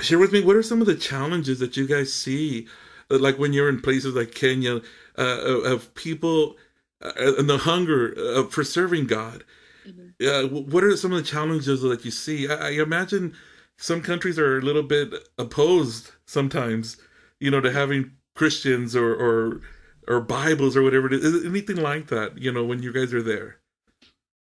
Share 0.00 0.18
with 0.18 0.32
me 0.32 0.42
what 0.42 0.56
are 0.56 0.62
some 0.62 0.80
of 0.80 0.88
the 0.88 0.96
challenges 0.96 1.60
that 1.60 1.76
you 1.76 1.86
guys 1.86 2.12
see 2.12 2.66
uh, 3.12 3.18
like 3.18 3.38
when 3.38 3.52
you're 3.52 3.68
in 3.68 3.80
places 3.80 4.14
like 4.14 4.34
kenya 4.34 4.80
uh, 5.16 5.38
of 5.40 5.64
of 5.64 5.94
people 5.94 6.56
uh, 7.00 7.12
and 7.38 7.48
the 7.48 7.58
hunger 7.58 8.12
uh, 8.18 8.42
for 8.44 8.64
serving 8.64 9.06
god 9.06 9.44
Uh, 9.86 10.42
wh- 10.48 10.72
what 10.72 10.84
are 10.84 10.96
some 10.96 11.12
of 11.12 11.18
the 11.18 11.24
challenges 11.28 11.82
that 11.82 12.04
you 12.04 12.10
see? 12.10 12.48
I, 12.48 12.68
I 12.68 12.70
imagine 12.70 13.34
some 13.76 14.00
countries 14.00 14.38
are 14.38 14.58
a 14.58 14.62
little 14.62 14.82
bit 14.84 15.12
opposed 15.38 16.12
sometimes 16.26 16.96
you 17.40 17.50
know 17.50 17.60
to 17.60 17.72
having 17.72 18.12
christians 18.36 18.94
or 18.94 19.12
or 19.14 19.60
or 20.06 20.20
bibles 20.20 20.76
or 20.76 20.82
whatever 20.82 21.06
it 21.08 21.12
is. 21.14 21.24
Is 21.24 21.44
anything 21.44 21.76
like 21.76 22.06
that 22.08 22.38
you 22.38 22.52
know 22.52 22.64
when 22.64 22.82
you 22.82 22.92
guys 22.92 23.12
are 23.12 23.22
there? 23.22 23.58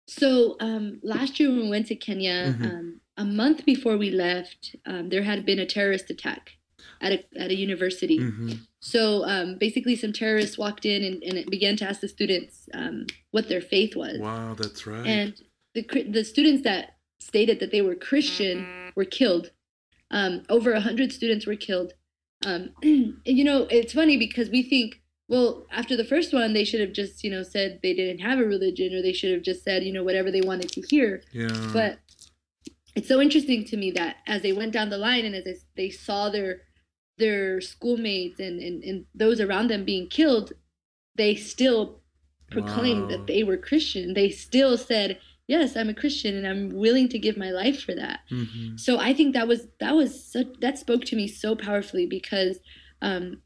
So 0.08 0.58
um, 0.60 1.00
last 1.04 1.40
year 1.40 1.50
when 1.50 1.62
we 1.62 1.70
went 1.70 1.88
to 1.88 1.96
Kenya, 1.96 2.56
Mhm. 2.60 2.66
um, 2.66 3.02
a 3.18 3.26
month 3.26 3.66
before 3.66 3.98
we 3.98 4.10
left, 4.12 4.76
um, 4.86 5.10
there 5.10 5.24
had 5.24 5.46
been 5.46 5.60
a 5.60 5.66
terrorist 5.66 6.10
attack 6.10 6.58
at 7.04 7.12
a 7.14 7.20
at 7.44 7.50
a 7.52 7.56
university. 7.68 8.18
hmm 8.18 8.52
So 8.80 9.02
um, 9.34 9.48
basically, 9.66 9.96
some 10.04 10.14
terrorists 10.22 10.58
walked 10.58 10.86
in 10.94 11.00
and, 11.08 11.18
and 11.28 11.36
began 11.58 11.76
to 11.78 11.86
ask 11.90 12.00
the 12.02 12.08
students 12.18 12.54
um, 12.74 12.96
what 13.32 13.46
their 13.50 13.62
faith 13.74 13.94
was. 14.04 14.18
wow 14.20 14.54
that's 14.62 14.82
right 14.92 15.06
And 15.16 15.34
the 15.76 15.84
the 16.18 16.24
students 16.34 16.62
that 16.70 16.84
stated 17.32 17.56
that 17.62 17.72
they 17.74 17.82
were 17.88 17.96
Christian 18.10 18.58
were 18.98 19.10
killed. 19.20 19.46
Um, 20.18 20.34
over 20.56 20.70
a 20.74 20.82
hundred 20.90 21.10
students 21.20 21.46
were 21.50 21.56
killed. 21.70 21.92
Um, 22.50 22.62
and, 22.84 23.16
you 23.40 23.44
know, 23.50 23.60
it's 23.78 23.94
funny 24.02 24.18
because 24.26 24.48
we 24.56 24.62
think, 24.74 24.90
well, 25.34 25.50
after 25.72 25.96
the 26.02 26.10
first 26.14 26.30
one, 26.34 26.50
they 26.54 26.66
should 26.70 26.82
have 26.86 26.94
just, 27.02 27.24
you 27.24 27.32
know, 27.34 27.42
said 27.56 27.80
they 27.82 27.94
didn't 28.00 28.20
have 28.30 28.38
a 28.40 28.44
religion, 28.56 28.94
or 28.96 29.02
they 29.02 29.14
should 29.20 29.32
have 29.36 29.42
just 29.52 29.64
said, 29.64 29.80
you 29.88 29.94
know, 29.96 30.04
whatever 30.04 30.30
they 30.32 30.42
wanted 30.52 30.70
to 30.76 30.82
hear. 30.92 31.10
yeah 31.32 31.72
But 31.78 31.92
it's 32.96 33.08
so 33.14 33.18
interesting 33.26 33.62
to 33.72 33.76
me 33.78 33.88
that 34.00 34.18
as 34.28 34.42
they 34.44 34.54
went 34.62 34.74
down 34.78 34.90
the 34.90 34.98
line 35.10 35.24
and 35.26 35.36
as 35.40 35.46
they- 35.46 35.66
they 35.82 35.90
saw 35.90 36.22
their 36.30 36.52
their 37.18 37.62
schoolmates 37.62 38.40
and, 38.40 38.60
and, 38.60 38.84
and 38.84 39.06
those 39.14 39.40
around 39.40 39.70
them 39.70 39.86
being 39.86 40.08
killed, 40.08 40.54
they 41.16 41.36
still 41.36 42.02
proclaimed 42.52 43.04
Wow. 43.04 43.08
that 43.18 43.28
they 43.28 43.44
were 43.44 43.58
Christian. 43.58 44.14
They 44.14 44.30
still 44.30 44.78
said, 44.78 45.20
"Yes, 45.48 45.76
I'm 45.76 45.90
a 45.90 45.94
Christian, 45.94 46.36
and 46.36 46.48
I'm 46.48 46.70
willing 46.70 47.10
to 47.10 47.20
give 47.20 47.38
my 47.38 47.52
life 47.52 47.82
for 47.84 47.96
that." 47.96 48.22
hmm 48.30 48.76
So 48.78 49.00
I 49.00 49.14
think 49.14 49.34
that 49.34 49.48
was 49.48 49.68
that 49.80 49.96
was 49.96 50.24
such, 50.24 50.48
that 50.62 50.78
spoke 50.78 51.06
to 51.06 51.16
me 51.16 51.28
so 51.28 51.56
powerfully 51.56 52.06
because, 52.06 52.60
um, 53.02 53.42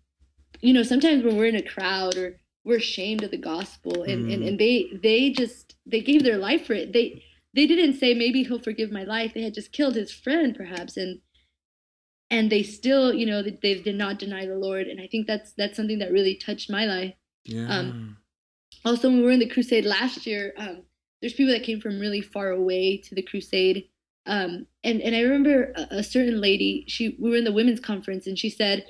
you 0.62 0.74
know, 0.74 0.84
sometimes 0.84 1.24
when 1.24 1.38
we're 1.38 1.46
in 1.48 1.56
a 1.56 1.62
crowd 1.62 2.16
or 2.18 2.40
we're 2.64 2.78
ashamed 2.78 3.24
of 3.24 3.32
the 3.32 3.38
gospel, 3.38 4.04
and, 4.04 4.28
and, 4.28 4.44
Mm. 4.44 4.48
and 4.50 4.60
they 4.60 4.90
they 5.02 5.30
just 5.30 5.76
they 5.86 6.02
gave 6.02 6.24
their 6.24 6.38
life 6.38 6.66
for 6.66 6.74
it. 6.74 6.94
They 6.94 7.24
they 7.54 7.66
didn't 7.68 7.98
say 7.98 8.14
maybe 8.14 8.44
he'll 8.44 8.60
forgive 8.60 8.92
my 8.92 9.04
life. 9.04 9.34
They 9.34 9.44
had 9.44 9.54
just 9.54 9.72
killed 9.72 9.96
his 9.96 10.12
friend 10.12 10.56
perhaps, 10.56 10.98
and 10.98 11.20
and 12.30 12.52
they 12.52 12.64
still 12.64 13.14
you 13.14 13.26
know 13.26 13.42
they, 13.42 13.58
they 13.62 13.82
did 13.82 13.96
not 13.96 14.20
deny 14.20 14.46
the 14.46 14.56
Lord. 14.56 14.88
And 14.88 15.00
I 15.00 15.08
think 15.08 15.28
that's 15.28 15.54
that's 15.54 15.76
something 15.76 16.00
that 16.00 16.12
really 16.12 16.36
touched 16.36 16.70
my 16.70 16.86
life 16.86 17.14
yeah 17.48 17.68
um, 17.68 18.18
also 18.86 19.08
when 19.10 19.18
we 19.18 19.24
were 19.24 19.32
in 19.32 19.40
the 19.40 19.50
crusade 19.50 19.86
last 19.86 20.28
year 20.28 20.54
um, 20.58 20.84
there's 21.22 21.34
people 21.34 21.54
that 21.54 21.64
came 21.64 21.82
from 21.82 22.00
really 22.00 22.22
far 22.22 22.50
away 22.50 22.98
to 22.98 23.16
the 23.16 23.22
crusade 23.22 23.88
um, 24.26 24.68
and, 24.84 25.02
and 25.02 25.16
i 25.16 25.22
remember 25.22 25.72
a, 25.76 25.98
a 25.98 26.04
certain 26.04 26.40
lady 26.42 26.84
she 26.88 27.16
we 27.20 27.30
were 27.30 27.38
in 27.38 27.46
the 27.46 27.52
women's 27.52 27.80
conference 27.80 28.28
and 28.28 28.38
she 28.38 28.50
said 28.50 28.86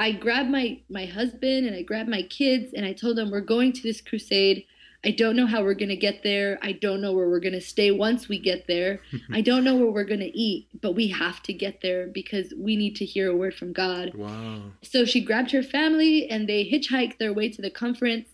I 0.00 0.12
grabbed 0.12 0.48
my 0.48 0.80
my 0.88 1.06
husband 1.06 1.66
and 1.66 1.74
I 1.74 1.82
grabbed 1.82 2.08
my 2.08 2.22
kids 2.22 2.72
and 2.72 2.86
I 2.86 2.92
told 2.92 3.16
them 3.16 3.32
we're 3.32 3.40
going 3.40 3.72
to 3.72 3.82
this 3.82 4.00
crusade. 4.00 4.64
I 5.04 5.12
don't 5.12 5.36
know 5.36 5.46
how 5.46 5.62
we're 5.62 5.74
going 5.74 5.90
to 5.90 5.96
get 5.96 6.22
there. 6.24 6.58
I 6.60 6.72
don't 6.72 7.00
know 7.00 7.12
where 7.12 7.28
we're 7.28 7.38
going 7.38 7.52
to 7.52 7.60
stay 7.60 7.92
once 7.92 8.28
we 8.28 8.38
get 8.38 8.66
there. 8.66 9.00
I 9.32 9.40
don't 9.42 9.62
know 9.62 9.76
where 9.76 9.90
we're 9.90 10.04
going 10.04 10.20
to 10.20 10.38
eat, 10.38 10.68
but 10.80 10.96
we 10.96 11.08
have 11.08 11.40
to 11.44 11.52
get 11.52 11.80
there 11.82 12.08
because 12.08 12.52
we 12.58 12.76
need 12.76 12.96
to 12.96 13.04
hear 13.04 13.30
a 13.30 13.36
word 13.36 13.54
from 13.54 13.72
God. 13.72 14.12
Wow. 14.14 14.62
So 14.82 15.04
she 15.04 15.20
grabbed 15.24 15.52
her 15.52 15.62
family 15.62 16.28
and 16.28 16.48
they 16.48 16.68
hitchhiked 16.68 17.18
their 17.18 17.32
way 17.32 17.48
to 17.48 17.62
the 17.62 17.70
conference. 17.70 18.28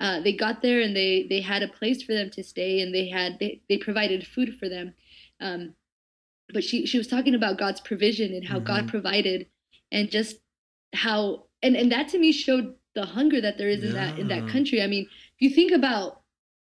Uh, 0.00 0.20
they 0.20 0.32
got 0.34 0.60
there 0.62 0.80
and 0.80 0.94
they 0.94 1.26
they 1.30 1.40
had 1.40 1.62
a 1.62 1.68
place 1.68 2.02
for 2.02 2.12
them 2.12 2.28
to 2.30 2.42
stay 2.42 2.80
and 2.80 2.94
they 2.94 3.08
had 3.08 3.38
they, 3.38 3.62
they 3.68 3.78
provided 3.78 4.26
food 4.26 4.56
for 4.58 4.68
them. 4.68 4.94
Um, 5.40 5.74
but 6.52 6.64
she 6.64 6.86
she 6.86 6.98
was 6.98 7.06
talking 7.06 7.34
about 7.34 7.56
God's 7.56 7.80
provision 7.80 8.34
and 8.34 8.44
how 8.44 8.58
Mhm. 8.58 8.64
God 8.64 8.88
provided 8.88 9.46
and 9.90 10.10
just 10.10 10.36
how 10.92 11.46
and 11.62 11.76
and 11.76 11.90
that 11.92 12.08
to 12.08 12.18
me 12.18 12.32
showed 12.32 12.74
the 12.94 13.06
hunger 13.06 13.40
that 13.40 13.58
there 13.58 13.68
is 13.68 13.82
in 13.82 13.92
that 13.94 14.18
in 14.18 14.28
that 14.28 14.48
country. 14.48 14.82
I 14.82 14.86
mean, 14.86 15.04
if 15.36 15.40
you 15.40 15.50
think 15.50 15.72
about 15.72 16.20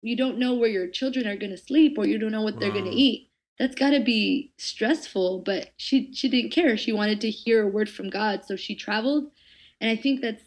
you 0.02 0.16
don't 0.16 0.38
know 0.38 0.54
where 0.54 0.68
your 0.68 0.88
children 0.88 1.26
are 1.26 1.36
going 1.36 1.50
to 1.52 1.56
sleep 1.58 1.96
or 1.96 2.06
you 2.06 2.18
don't 2.18 2.32
know 2.32 2.42
what 2.42 2.58
they're 2.58 2.72
going 2.72 2.84
to 2.86 2.90
eat. 2.90 3.28
That's 3.58 3.74
got 3.76 3.90
to 3.90 4.00
be 4.00 4.50
stressful, 4.56 5.40
but 5.44 5.70
she 5.76 6.12
she 6.12 6.28
didn't 6.28 6.50
care. 6.50 6.76
She 6.76 6.92
wanted 6.92 7.20
to 7.20 7.30
hear 7.30 7.62
a 7.62 7.68
word 7.68 7.88
from 7.88 8.10
God, 8.10 8.44
so 8.44 8.56
she 8.56 8.74
traveled. 8.74 9.30
And 9.80 9.90
I 9.90 9.94
think 9.96 10.20
that's 10.20 10.42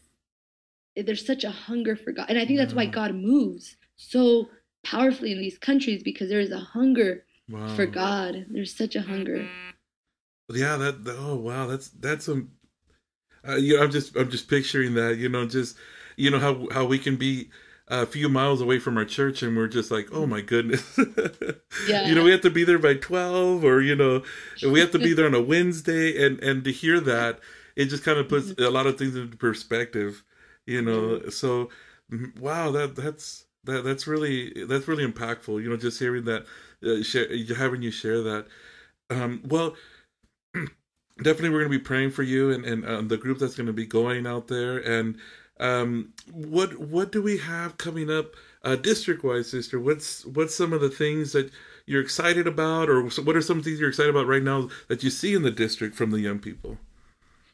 there's 0.95 1.25
such 1.25 1.43
a 1.43 1.51
hunger 1.51 1.95
for 1.95 2.11
God. 2.11 2.25
And 2.29 2.37
I 2.39 2.45
think 2.45 2.57
that's 2.57 2.73
why 2.73 2.85
God 2.85 3.15
moves 3.15 3.75
so 3.95 4.49
powerfully 4.83 5.31
in 5.31 5.39
these 5.39 5.57
countries 5.57 6.03
because 6.03 6.29
there 6.29 6.39
is 6.39 6.51
a 6.51 6.59
hunger 6.59 7.23
Wow. 7.47 7.75
for 7.75 7.85
God. 7.85 8.47
There's 8.49 8.75
such 8.75 8.95
a 8.95 9.01
hunger. 9.01 9.37
Mm-hmm. 9.39 10.55
Yeah, 10.57 10.77
that 10.77 11.03
that- 11.05 11.17
oh 11.19 11.35
wow, 11.35 11.67
that's 11.67 11.89
that's 11.89 12.25
some 12.25 12.51
uh, 13.47 13.55
you 13.55 13.77
know, 13.77 13.83
I'm 13.83 13.91
just 13.91 14.15
I'm 14.15 14.29
just 14.29 14.47
picturing 14.49 14.93
that, 14.95 15.17
you 15.17 15.29
know, 15.29 15.45
just 15.45 15.77
you 16.17 16.29
know 16.29 16.39
how 16.39 16.67
how 16.71 16.85
we 16.85 16.99
can 16.99 17.15
be 17.17 17.49
a 17.87 18.05
few 18.05 18.29
miles 18.29 18.61
away 18.61 18.79
from 18.79 18.97
our 18.97 19.05
church 19.05 19.43
and 19.43 19.55
we're 19.55 19.67
just 19.67 19.91
like, 19.91 20.09
"Oh 20.11 20.25
my 20.25 20.41
goodness." 20.41 20.83
Yeah. 21.77 22.01
You 22.03 22.15
know, 22.15 22.23
we 22.23 22.31
have 22.31 22.41
to 22.41 22.49
be 22.49 22.63
there 22.63 22.79
by 22.79 22.95
12 22.95 23.63
or 23.63 23.81
you 23.81 23.95
know, 23.95 24.23
we 24.61 24.79
have 24.79 24.91
to 24.91 24.99
be 24.99 25.13
there 25.13 25.25
on 25.25 25.33
a 25.35 25.41
Wednesday 25.41 26.23
and 26.25 26.39
and 26.43 26.63
to 26.63 26.71
hear 26.71 26.99
that 27.01 27.39
it 27.75 27.85
just 27.85 28.03
kind 28.03 28.17
of 28.19 28.29
puts 28.29 28.51
Mm-hmm. 28.51 28.59
a 28.59 28.69
lot 28.69 28.87
of 28.87 28.97
things 28.97 29.15
into 29.15 29.37
perspective, 29.37 30.23
you 30.65 30.81
know. 30.81 31.29
So 31.29 31.69
mm, 32.11 32.37
wow, 32.39 32.71
that 32.71 32.95
that's 32.95 33.45
that 33.65 33.83
that's 33.83 34.07
really 34.07 34.65
that's 34.65 34.87
really 34.87 35.05
impactful, 35.05 35.61
you 35.63 35.69
know, 35.69 35.77
just 35.77 35.99
hearing 35.99 36.25
that 36.25 36.45
uh, 36.83 37.03
share, 37.03 37.27
having 37.55 37.81
you 37.81 37.91
share 37.91 38.21
that. 38.23 38.47
Um 39.09 39.41
well, 39.45 39.75
definitely 41.17 41.49
we're 41.49 41.59
going 41.59 41.71
to 41.71 41.77
be 41.77 41.83
praying 41.83 42.11
for 42.11 42.23
you 42.23 42.51
and 42.51 42.65
and 42.65 42.87
um, 42.87 43.07
the 43.07 43.17
group 43.17 43.39
that's 43.39 43.55
going 43.55 43.67
to 43.67 43.73
be 43.73 43.85
going 43.85 44.27
out 44.27 44.47
there 44.47 44.77
and 44.79 45.17
um 45.59 46.11
what 46.33 46.77
what 46.79 47.11
do 47.11 47.21
we 47.21 47.37
have 47.37 47.77
coming 47.77 48.11
up 48.11 48.33
uh 48.63 48.75
district 48.75 49.23
wise 49.23 49.49
sister 49.49 49.79
what's 49.79 50.25
what's 50.25 50.53
some 50.53 50.73
of 50.73 50.81
the 50.81 50.89
things 50.89 51.31
that 51.31 51.49
you're 51.85 52.01
excited 52.01 52.45
about 52.47 52.89
or 52.89 53.01
what 53.03 53.35
are 53.37 53.41
some 53.41 53.61
things 53.63 53.79
you're 53.79 53.87
excited 53.89 54.09
about 54.09 54.27
right 54.27 54.43
now 54.43 54.67
that 54.89 55.03
you 55.03 55.09
see 55.09 55.33
in 55.33 55.43
the 55.43 55.51
district 55.51 55.95
from 55.95 56.11
the 56.11 56.19
young 56.19 56.39
people 56.39 56.77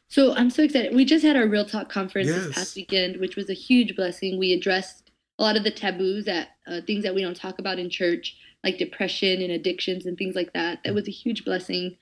So 0.08 0.34
I'm 0.34 0.50
so 0.50 0.62
excited. 0.62 0.94
We 0.94 1.04
just 1.04 1.24
had 1.24 1.36
our 1.36 1.46
Real 1.46 1.64
Talk 1.64 1.88
conference 1.88 2.28
Yes. 2.28 2.44
this 2.46 2.54
past 2.54 2.76
weekend, 2.76 3.16
which 3.18 3.36
was 3.36 3.48
a 3.48 3.54
huge 3.54 3.96
blessing. 3.96 4.38
We 4.38 4.52
addressed 4.52 5.10
a 5.38 5.42
lot 5.42 5.56
of 5.56 5.64
the 5.64 5.70
taboos 5.70 6.24
that 6.26 6.48
uh, 6.66 6.80
things 6.86 7.02
that 7.04 7.14
we 7.14 7.22
don't 7.22 7.36
talk 7.36 7.58
about 7.58 7.78
in 7.78 7.88
church, 7.88 8.36
like 8.64 8.76
depression 8.78 9.40
and 9.40 9.52
addictions 9.52 10.04
and 10.06 10.18
things 10.18 10.34
like 10.34 10.52
that. 10.52 10.80
That 10.84 10.92
was 10.94 11.08
a 11.08 11.10
huge 11.12 11.44
blessing. 11.46 11.96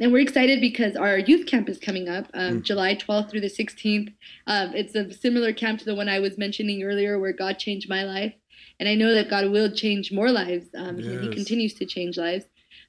And 0.00 0.12
we're 0.12 0.22
excited 0.22 0.60
because 0.60 0.96
our 0.96 1.18
youth 1.18 1.46
camp 1.46 1.68
is 1.68 1.78
coming 1.78 2.08
up 2.08 2.26
um, 2.34 2.60
Mm. 2.60 2.62
July 2.62 2.94
12th 2.94 3.30
through 3.30 3.42
the 3.42 3.50
16th. 3.50 4.12
Um, 4.46 4.72
it's 4.74 4.94
a 4.94 5.12
similar 5.12 5.52
camp 5.52 5.78
to 5.80 5.84
the 5.84 5.94
one 5.94 6.08
I 6.08 6.18
was 6.18 6.38
mentioning 6.38 6.82
earlier 6.82 7.18
where 7.18 7.32
God 7.32 7.58
changed 7.58 7.88
my 7.88 8.02
life. 8.04 8.34
And 8.80 8.88
I 8.88 8.94
know 8.94 9.14
that 9.14 9.28
God 9.30 9.50
will 9.50 9.70
change 9.70 10.10
more 10.12 10.30
lives. 10.30 10.68
Um, 10.74 10.96
and 10.98 11.04
He 11.24 11.28
continues 11.30 11.74
to 11.74 11.86
change 11.86 12.16
lives. 12.16 12.46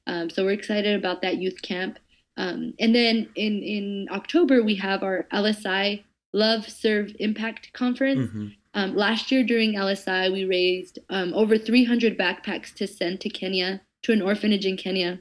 Um, 0.07 0.29
so 0.29 0.43
we're 0.43 0.51
excited 0.51 0.95
about 0.97 1.21
that 1.21 1.37
youth 1.37 1.61
camp. 1.61 1.99
Um, 2.37 2.73
and 2.79 2.95
then 2.95 3.29
in, 3.35 3.61
in 3.61 4.07
October, 4.11 4.63
we 4.63 4.75
have 4.75 5.03
our 5.03 5.27
LSI 5.31 6.03
Love, 6.33 6.67
Serve, 6.67 7.15
Impact 7.19 7.71
Conference. 7.73 8.31
Mhm. 8.31 8.55
Um, 8.73 8.95
last 8.95 9.31
year 9.31 9.43
during 9.43 9.73
LSI, 9.75 10.31
we 10.33 10.45
raised 10.45 10.97
um, 11.09 11.31
over 11.35 11.59
300 11.59 12.17
backpacks 12.17 12.73
to 12.75 12.87
send 12.87 13.21
to 13.21 13.29
Kenya, 13.29 13.81
to 14.01 14.13
an 14.13 14.21
orphanage 14.23 14.65
in 14.65 14.77
Kenya. 14.77 15.19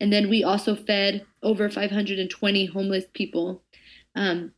And 0.00 0.12
then 0.12 0.28
we 0.30 0.44
also 0.44 0.76
fed 0.76 1.24
over 1.42 1.68
520 1.68 2.66
homeless 2.66 3.04
people. 3.14 3.62
Um, 4.14 4.52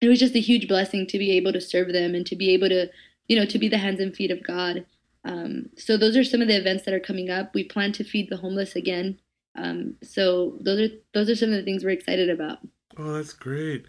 it 0.00 0.08
was 0.08 0.18
just 0.18 0.34
a 0.34 0.40
huge 0.40 0.68
blessing 0.68 1.06
to 1.08 1.18
be 1.18 1.30
able 1.32 1.52
to 1.52 1.60
serve 1.60 1.92
them 1.92 2.14
and 2.14 2.26
to 2.26 2.36
be 2.36 2.50
able 2.50 2.68
to, 2.68 2.88
you 3.28 3.36
know, 3.36 3.44
to 3.46 3.58
be 3.58 3.68
the 3.68 3.78
hands 3.78 4.00
and 4.00 4.14
feet 4.14 4.30
of 4.30 4.42
God. 4.42 4.84
Um, 5.24 5.70
so 5.78 5.96
those 5.96 6.16
are 6.16 6.24
some 6.24 6.42
of 6.42 6.48
the 6.48 6.56
events 6.56 6.84
that 6.84 6.94
are 6.94 7.00
coming 7.00 7.30
up. 7.30 7.54
We 7.54 7.64
plan 7.64 7.92
to 7.92 8.04
feed 8.04 8.28
the 8.30 8.36
homeless 8.38 8.74
again. 8.76 9.18
Um, 9.56 9.96
so 10.02 10.58
those 10.60 10.80
are 10.80 10.94
those 11.14 11.28
are 11.30 11.36
some 11.36 11.50
of 11.50 11.56
the 11.56 11.62
things 11.62 11.84
we're 11.84 11.90
excited 11.90 12.30
about. 12.30 12.58
oh 12.98 13.12
that's 13.12 13.32
great 13.34 13.84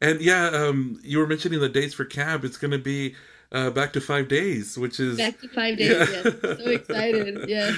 and 0.00 0.20
yeah 0.20 0.48
um 0.48 0.98
you 1.02 1.18
were 1.18 1.26
mentioning 1.26 1.60
the 1.60 1.68
dates 1.68 1.94
for 1.94 2.04
CAB. 2.04 2.44
it's 2.44 2.56
going 2.56 2.70
to 2.72 2.78
be 2.78 3.14
uh 3.52 3.70
back 3.70 3.92
to 3.94 4.00
5 4.00 4.28
days 4.28 4.76
which 4.76 4.98
is 5.00 5.16
Back 5.16 5.40
to 5.40 5.48
five 5.48 5.78
days. 5.78 6.08
Yeah. 6.10 6.22
Yes. 6.24 6.34
So 6.58 6.70
excited. 6.70 7.38
Yeah. 7.48 7.72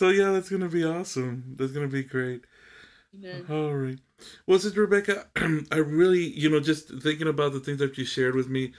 So 0.00 0.08
yeah 0.08 0.30
that's 0.32 0.48
to 0.48 0.68
be 0.70 0.82
awesome 0.82 1.56
that's 1.58 1.74
to 1.74 1.86
be 1.86 2.02
great. 2.02 2.46
All 3.50 3.74
right. 3.74 3.98
Well, 4.46 4.58
Sister 4.58 4.86
Rebekah, 4.86 5.26
I 5.70 5.76
really, 5.76 6.24
you 6.24 6.48
know, 6.48 6.58
just 6.58 6.88
thinking 7.02 7.28
about 7.28 7.52
the 7.52 7.60
things 7.60 7.80
that 7.80 7.98
you 7.98 8.06
shared 8.06 8.34
with 8.34 8.48
me, 8.48 8.72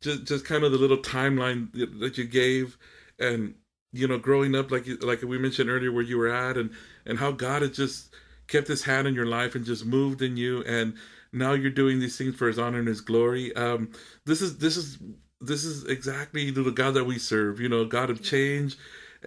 just 0.00 0.24
just 0.24 0.46
kind 0.46 0.64
of 0.64 0.72
the 0.72 0.78
little 0.78 0.96
timeline 0.96 1.70
that 2.00 2.16
you 2.16 2.24
gave, 2.24 2.78
and 3.18 3.54
you 3.92 4.08
know, 4.08 4.16
growing 4.16 4.54
up, 4.54 4.70
like 4.70 4.86
you- 4.86 4.96
like 4.96 5.20
we 5.20 5.36
mentioned 5.36 5.68
earlier, 5.68 5.92
where 5.92 6.02
you 6.02 6.16
were 6.16 6.34
at, 6.34 6.56
and 6.56 6.70
and 7.04 7.18
how 7.18 7.32
God 7.32 7.60
has 7.60 7.72
just 7.76 8.14
kept 8.48 8.66
His 8.66 8.84
hand 8.84 9.06
in 9.06 9.14
your 9.14 9.26
life 9.26 9.54
and 9.54 9.66
just 9.66 9.84
moved 9.84 10.22
in 10.22 10.38
you, 10.38 10.62
and 10.64 10.94
now 11.34 11.52
you're 11.52 11.70
doing 11.70 12.00
these 12.00 12.16
things 12.16 12.34
for 12.34 12.46
His 12.48 12.58
honor 12.58 12.78
and 12.78 12.88
His 12.88 13.02
glory. 13.02 13.54
Um, 13.56 13.90
this 14.24 14.40
is 14.40 14.56
this 14.56 14.78
is 14.78 14.96
this 15.38 15.66
is 15.66 15.84
exactly 15.84 16.50
the 16.50 16.70
God 16.70 16.94
that 16.94 17.04
we 17.04 17.18
serve. 17.18 17.60
You 17.60 17.68
know, 17.68 17.84
God 17.84 18.08
of 18.08 18.22
change. 18.22 18.78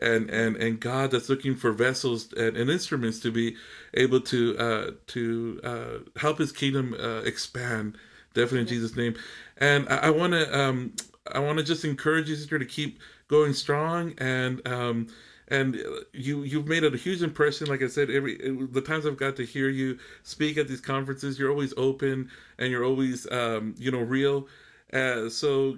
And, 0.02 0.30
and 0.30 0.56
and 0.58 0.80
God 0.80 1.12
that's 1.12 1.30
looking 1.30 1.56
for 1.56 1.72
vessels 1.72 2.34
and, 2.34 2.58
and 2.58 2.70
instruments 2.70 3.20
to 3.22 3.32
be 3.32 3.56
able 3.94 4.20
to 4.22 4.58
uh, 4.58 4.92
to 5.08 5.62
uh, 5.64 6.20
help 6.20 6.40
His 6.40 6.52
kingdom 6.52 6.96
uh, 7.00 7.20
expand. 7.20 7.98
Definitely 8.34 8.62
in 8.62 8.68
Jesus' 8.68 8.96
name. 8.96 9.16
And 9.58 9.88
I, 9.90 9.98
I 9.98 10.10
want 10.10 10.34
to 10.34 10.60
um, 10.60 10.94
I 11.32 11.40
want 11.40 11.58
to 11.58 11.64
just 11.64 11.86
encourage 11.86 12.30
you, 12.30 12.36
sister, 12.36 12.60
to 12.60 12.66
keep 12.66 13.00
going 13.28 13.54
strong. 13.54 14.14
And 14.18 14.66
um, 14.68 15.08
and 15.48 15.80
you 16.14 16.44
you've 16.44 16.68
made 16.68 16.84
a 16.84 16.96
huge 16.98 17.22
impression. 17.22 17.68
Like 17.68 17.82
I 17.82 17.88
said, 17.88 18.10
every 18.10 18.38
the 18.72 18.82
times 18.82 19.06
I've 19.06 19.18
got 19.18 19.36
to 19.38 19.46
hear 19.46 19.70
you 19.70 20.00
speak 20.24 20.58
at 20.58 20.68
these 20.68 20.82
conferences, 20.82 21.38
you're 21.38 21.52
always 21.52 21.74
open 21.78 22.30
and 22.58 22.72
you're 22.72 22.84
always 22.84 23.30
um, 23.32 23.76
you 23.78 23.92
know 23.92 24.00
real. 24.00 24.48
Uh, 24.96 25.30
so 25.30 25.78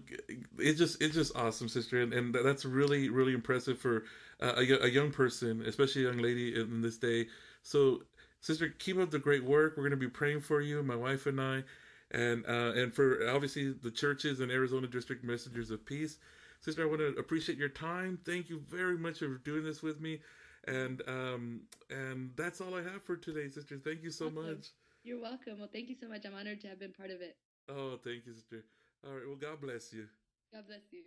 it's 0.60 0.78
just 0.78 1.02
it's 1.02 1.16
just 1.16 1.36
awesome, 1.36 1.68
sister, 1.68 2.02
and, 2.02 2.14
and 2.14 2.36
that's 2.36 2.66
really 2.66 3.10
really 3.10 3.34
impressive 3.34 3.80
for 3.80 4.04
uh, 4.42 4.54
a, 4.58 4.86
a 4.86 4.90
young 4.90 5.12
person, 5.12 5.64
especially 5.66 6.04
a 6.06 6.10
young 6.10 6.20
lady 6.20 6.60
in 6.60 6.82
this 6.82 6.98
day. 6.98 7.28
So, 7.64 8.04
sister, 8.42 8.70
keep 8.78 9.00
up 9.00 9.10
the 9.10 9.18
great 9.18 9.44
work. 9.44 9.74
We're 9.76 9.84
going 9.84 9.92
to 9.92 9.98
be 9.98 10.08
praying 10.08 10.42
for 10.42 10.62
you, 10.62 10.84
my 10.84 10.96
wife 10.96 11.26
and 11.26 11.42
I, 11.42 11.64
and 12.12 12.46
uh, 12.48 12.74
and 12.76 12.94
for 12.94 13.28
obviously 13.28 13.74
the 13.74 13.90
churches 13.90 14.40
and 14.40 14.52
Arizona 14.52 14.86
District 14.86 15.24
Messengers 15.24 15.72
of 15.72 15.84
Peace. 15.84 16.20
Sister, 16.60 16.84
I 16.84 16.86
want 16.86 17.00
to 17.00 17.20
appreciate 17.20 17.58
your 17.58 17.70
time. 17.70 18.20
Thank 18.24 18.50
you 18.50 18.62
very 18.70 19.00
much 19.00 19.20
for 19.20 19.40
doing 19.40 19.64
this 19.64 19.82
with 19.82 20.00
me, 20.00 20.20
and 20.68 21.02
um 21.08 21.62
and 21.90 22.32
that's 22.36 22.62
all 22.62 22.76
I 22.76 22.84
have 22.84 23.02
for 23.04 23.16
today, 23.16 23.50
sister. 23.50 23.80
Thank 23.84 24.04
you 24.04 24.12
so 24.12 24.28
Awesome. 24.28 24.36
much. 24.36 24.68
You're 25.04 25.22
welcome. 25.22 25.58
Well, 25.58 25.70
thank 25.74 25.90
you 25.90 25.96
so 26.00 26.08
much. 26.08 26.26
I'm 26.26 26.36
honored 26.36 26.62
to 26.62 26.68
have 26.68 26.80
been 26.80 26.94
part 26.94 27.10
of 27.10 27.22
it. 27.22 27.36
Oh, 27.70 27.98
thank 28.04 28.26
you, 28.28 28.34
sister. 28.34 28.64
All 29.06 29.14
right. 29.14 29.28
Well, 29.28 29.36
God 29.36 29.62
bless 29.62 29.94
you. 29.94 30.08
God 30.54 30.66
bless 30.68 30.92
you. 30.92 31.04